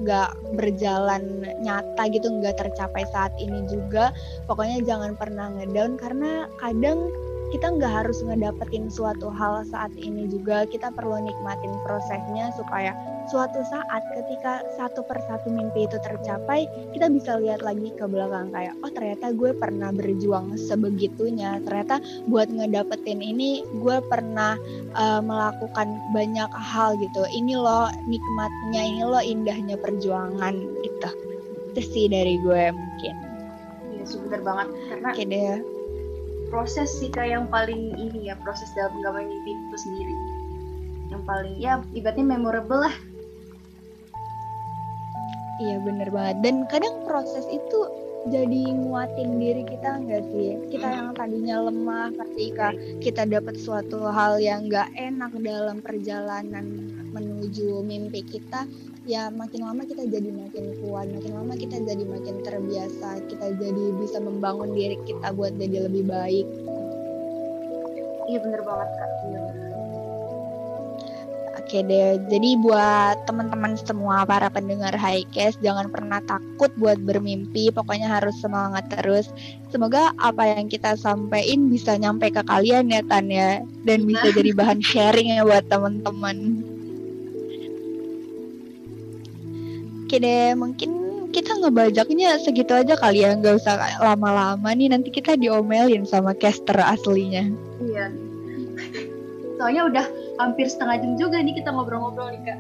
nggak 0.02 0.34
berjalan 0.58 1.46
nyata 1.62 2.10
gitu 2.10 2.28
nggak 2.28 2.58
tercapai 2.58 3.06
saat 3.14 3.32
ini 3.38 3.62
juga 3.70 4.10
pokoknya 4.50 4.82
jangan 4.84 5.14
pernah 5.14 5.48
ngedown. 5.54 5.96
Karena 5.96 6.50
kadang 6.58 7.08
kita 7.54 7.70
nggak 7.70 8.02
harus 8.02 8.18
ngedapetin 8.26 8.90
suatu 8.90 9.30
hal 9.30 9.62
saat 9.70 9.94
ini 9.94 10.26
juga. 10.26 10.66
Kita 10.66 10.90
perlu 10.90 11.22
nikmatin 11.22 11.72
prosesnya 11.86 12.50
supaya 12.58 12.90
suatu 13.28 13.60
saat 13.68 14.02
ketika 14.14 14.60
satu 14.76 15.04
persatu 15.06 15.48
mimpi 15.50 15.88
itu 15.88 15.96
tercapai 16.00 16.68
kita 16.92 17.08
bisa 17.08 17.40
lihat 17.40 17.64
lagi 17.64 17.90
ke 17.96 18.04
belakang 18.04 18.52
kayak 18.52 18.74
oh 18.84 18.90
ternyata 18.92 19.32
gue 19.32 19.50
pernah 19.56 19.90
berjuang 19.90 20.54
sebegitunya. 20.58 21.58
Ternyata 21.64 22.00
buat 22.28 22.48
ngedapetin 22.52 23.20
ini 23.24 23.64
gue 23.80 23.98
pernah 24.08 24.56
uh, 24.94 25.20
melakukan 25.24 25.98
banyak 26.12 26.50
hal 26.52 26.96
gitu. 27.00 27.22
Ini 27.32 27.54
loh 27.56 27.88
nikmatnya 28.06 28.82
ini 28.82 29.02
loh 29.02 29.22
indahnya 29.22 29.76
perjuangan 29.80 30.54
gitu. 30.84 31.10
Itu 31.74 31.80
sih 31.82 32.06
dari 32.06 32.38
gue 32.38 32.70
mungkin. 32.70 33.14
Iya, 33.96 34.04
sebentar 34.06 34.40
banget. 34.44 34.68
Karena 34.90 35.08
Oke 35.10 35.24
deh. 35.24 35.58
proses 36.52 36.86
sih 36.86 37.10
kayak 37.10 37.30
yang 37.34 37.46
paling 37.50 37.98
ini 37.98 38.30
ya 38.30 38.38
proses 38.38 38.70
dalam 38.78 38.94
menggapai 38.94 39.26
mimpi 39.26 39.50
itu 39.58 39.76
sendiri. 39.80 40.14
Yang 41.10 41.22
paling 41.26 41.54
ya 41.58 41.82
ibaratnya 41.96 42.26
memorable 42.26 42.86
lah 42.86 42.94
iya 45.62 45.76
bener 45.82 46.08
banget. 46.10 46.36
Dan 46.42 46.66
kadang 46.66 47.04
proses 47.06 47.46
itu 47.50 47.78
jadi 48.32 48.72
nguatin 48.72 49.36
diri 49.36 49.62
kita 49.68 50.00
enggak 50.00 50.24
sih? 50.32 50.56
Kita 50.72 50.88
yang 50.88 51.12
tadinya 51.12 51.60
lemah 51.68 52.08
ketika 52.16 52.72
kita 53.04 53.28
dapat 53.28 53.60
suatu 53.60 54.08
hal 54.08 54.40
yang 54.40 54.72
nggak 54.72 54.88
enak 54.96 55.32
dalam 55.44 55.84
perjalanan 55.84 56.64
menuju 57.12 57.84
mimpi 57.84 58.24
kita 58.26 58.66
ya 59.04 59.28
makin 59.28 59.62
lama 59.62 59.84
kita 59.84 60.08
jadi 60.08 60.32
makin 60.32 60.74
kuat 60.82 61.06
makin 61.12 61.32
lama 61.36 61.54
kita 61.54 61.76
jadi 61.84 62.02
makin 62.08 62.40
terbiasa 62.40 63.20
kita 63.28 63.52
jadi 63.60 63.84
bisa 64.00 64.18
membangun 64.18 64.72
diri 64.72 64.96
kita 65.04 65.30
buat 65.36 65.52
jadi 65.60 65.86
lebih 65.86 66.08
baik. 66.08 66.46
Iya 68.24 68.38
bener 68.40 68.60
banget 68.64 68.88
kak. 68.96 69.10
Iya. 69.28 69.53
Oke 71.64 71.80
deh, 71.80 72.20
jadi 72.28 72.60
buat 72.60 73.24
teman-teman 73.24 73.72
semua 73.80 74.28
para 74.28 74.52
pendengar 74.52 74.92
Highcast 75.00 75.56
jangan 75.64 75.88
pernah 75.88 76.20
takut 76.20 76.68
buat 76.76 77.00
bermimpi, 77.00 77.72
pokoknya 77.72 78.04
harus 78.04 78.36
semangat 78.36 78.84
terus. 78.92 79.32
Semoga 79.72 80.12
apa 80.20 80.44
yang 80.44 80.68
kita 80.68 80.92
sampaikan 81.00 81.72
bisa 81.72 81.96
nyampe 81.96 82.28
ke 82.28 82.44
kalian 82.44 82.92
ya 82.92 83.00
Tan 83.08 83.32
ya, 83.32 83.64
dan 83.88 84.04
bisa 84.04 84.28
jadi 84.28 84.52
bahan 84.52 84.84
sharing 84.84 85.40
ya 85.40 85.42
buat 85.48 85.64
teman-teman. 85.72 86.36
Oke 90.04 90.20
deh, 90.20 90.52
mungkin 90.52 90.90
kita 91.32 91.64
ngebajaknya 91.64 92.44
segitu 92.44 92.76
aja 92.76 92.92
kali 92.92 93.24
ya, 93.24 93.40
nggak 93.40 93.56
usah 93.56 94.04
lama-lama 94.04 94.68
nih 94.76 94.92
nanti 94.92 95.08
kita 95.08 95.32
diomelin 95.40 96.04
sama 96.04 96.36
caster 96.36 96.76
aslinya. 96.76 97.48
iya 97.80 98.12
soalnya 99.64 99.82
udah 99.88 100.06
hampir 100.36 100.66
setengah 100.66 100.96
jam 101.00 101.12
juga 101.16 101.38
nih 101.40 101.54
kita 101.54 101.70
ngobrol-ngobrol 101.70 102.30
nih 102.32 102.42
kak 102.44 102.58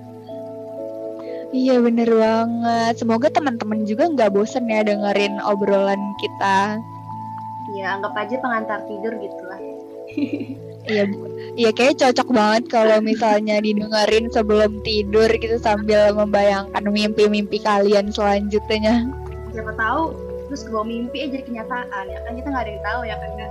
Iya 1.54 1.78
bener 1.78 2.10
banget. 2.10 2.98
Semoga 2.98 3.30
teman-teman 3.30 3.86
juga 3.86 4.10
nggak 4.10 4.34
bosen 4.34 4.66
ya 4.66 4.82
dengerin 4.82 5.38
obrolan 5.38 6.02
kita. 6.18 6.82
ya 7.74 7.94
anggap 7.94 8.10
aja 8.18 8.36
pengantar 8.42 8.82
tidur 8.86 9.14
gitu 9.18 9.42
lah 9.46 9.60
Iya, 10.84 11.08
iya 11.56 11.70
kayak 11.72 11.96
cocok 11.96 12.28
banget 12.28 12.68
kalau 12.68 13.00
misalnya 13.00 13.56
didengerin 13.56 14.28
sebelum 14.28 14.84
tidur 14.84 15.32
gitu 15.32 15.56
sambil 15.56 16.12
membayangkan 16.12 16.84
mimpi-mimpi 16.84 17.56
kalian 17.62 18.12
selanjutnya. 18.12 19.08
siapa 19.48 19.72
tahu 19.78 20.12
terus 20.50 20.68
bawa 20.68 20.84
mimpi 20.84 21.24
aja 21.24 21.38
jadi 21.38 21.44
kenyataan 21.48 22.04
ya 22.04 22.18
kan 22.20 22.32
kita 22.36 22.48
nggak 22.52 22.64
ada 22.68 22.72
yang 22.76 22.84
tahu 22.84 23.00
ya 23.08 23.16
kan 23.16 23.30
Kak? 23.32 23.50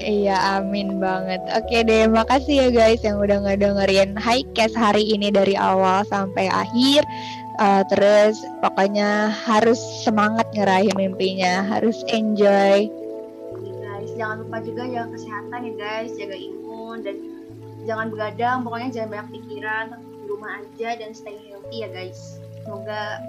Iya, 0.00 0.60
amin 0.60 0.96
banget. 0.96 1.44
Oke 1.52 1.84
deh, 1.84 2.08
makasih 2.08 2.56
ya 2.56 2.68
guys 2.72 3.04
yang 3.04 3.20
udah 3.20 3.44
ngedengerin 3.44 4.16
Highcast 4.16 4.72
hari 4.72 5.04
ini 5.04 5.28
dari 5.28 5.54
awal 5.60 6.08
sampai 6.08 6.48
akhir. 6.48 7.04
Uh, 7.60 7.84
terus 7.92 8.40
pokoknya 8.64 9.28
harus 9.28 9.76
semangat 10.00 10.48
ngeraih 10.56 10.88
mimpinya, 10.96 11.60
harus 11.68 12.00
enjoy. 12.08 12.88
Guys 14.00 14.16
jangan 14.16 14.48
lupa 14.48 14.64
juga 14.64 14.88
jaga 14.88 15.12
kesehatan 15.12 15.60
ya 15.68 15.72
guys 15.76 16.10
jaga 16.16 16.36
imun 16.40 16.98
dan 17.04 17.16
jangan 17.84 18.08
begadang 18.08 18.58
pokoknya 18.64 18.88
jangan 18.92 19.08
banyak 19.12 19.28
pikiran 19.36 19.86
di 20.00 20.24
rumah 20.24 20.50
aja 20.56 20.88
dan 20.96 21.10
stay 21.12 21.36
healthy 21.48 21.84
ya 21.84 21.88
guys 21.92 22.40
semoga 22.64 23.20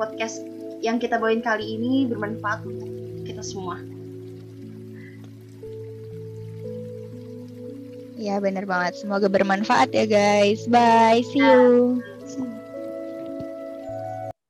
podcast 0.00 0.40
yang 0.80 0.96
kita 0.96 1.20
bawain 1.20 1.44
kali 1.44 1.76
ini 1.76 2.08
bermanfaat 2.08 2.64
untuk 2.64 2.88
kita 3.28 3.44
semua 3.44 3.80
Ya 8.22 8.38
bener 8.38 8.64
banget. 8.70 8.94
Semoga 9.02 9.26
bermanfaat 9.26 9.90
ya 9.90 10.06
guys. 10.06 10.70
Bye. 10.70 11.26
See 11.26 11.42
you. 11.42 11.98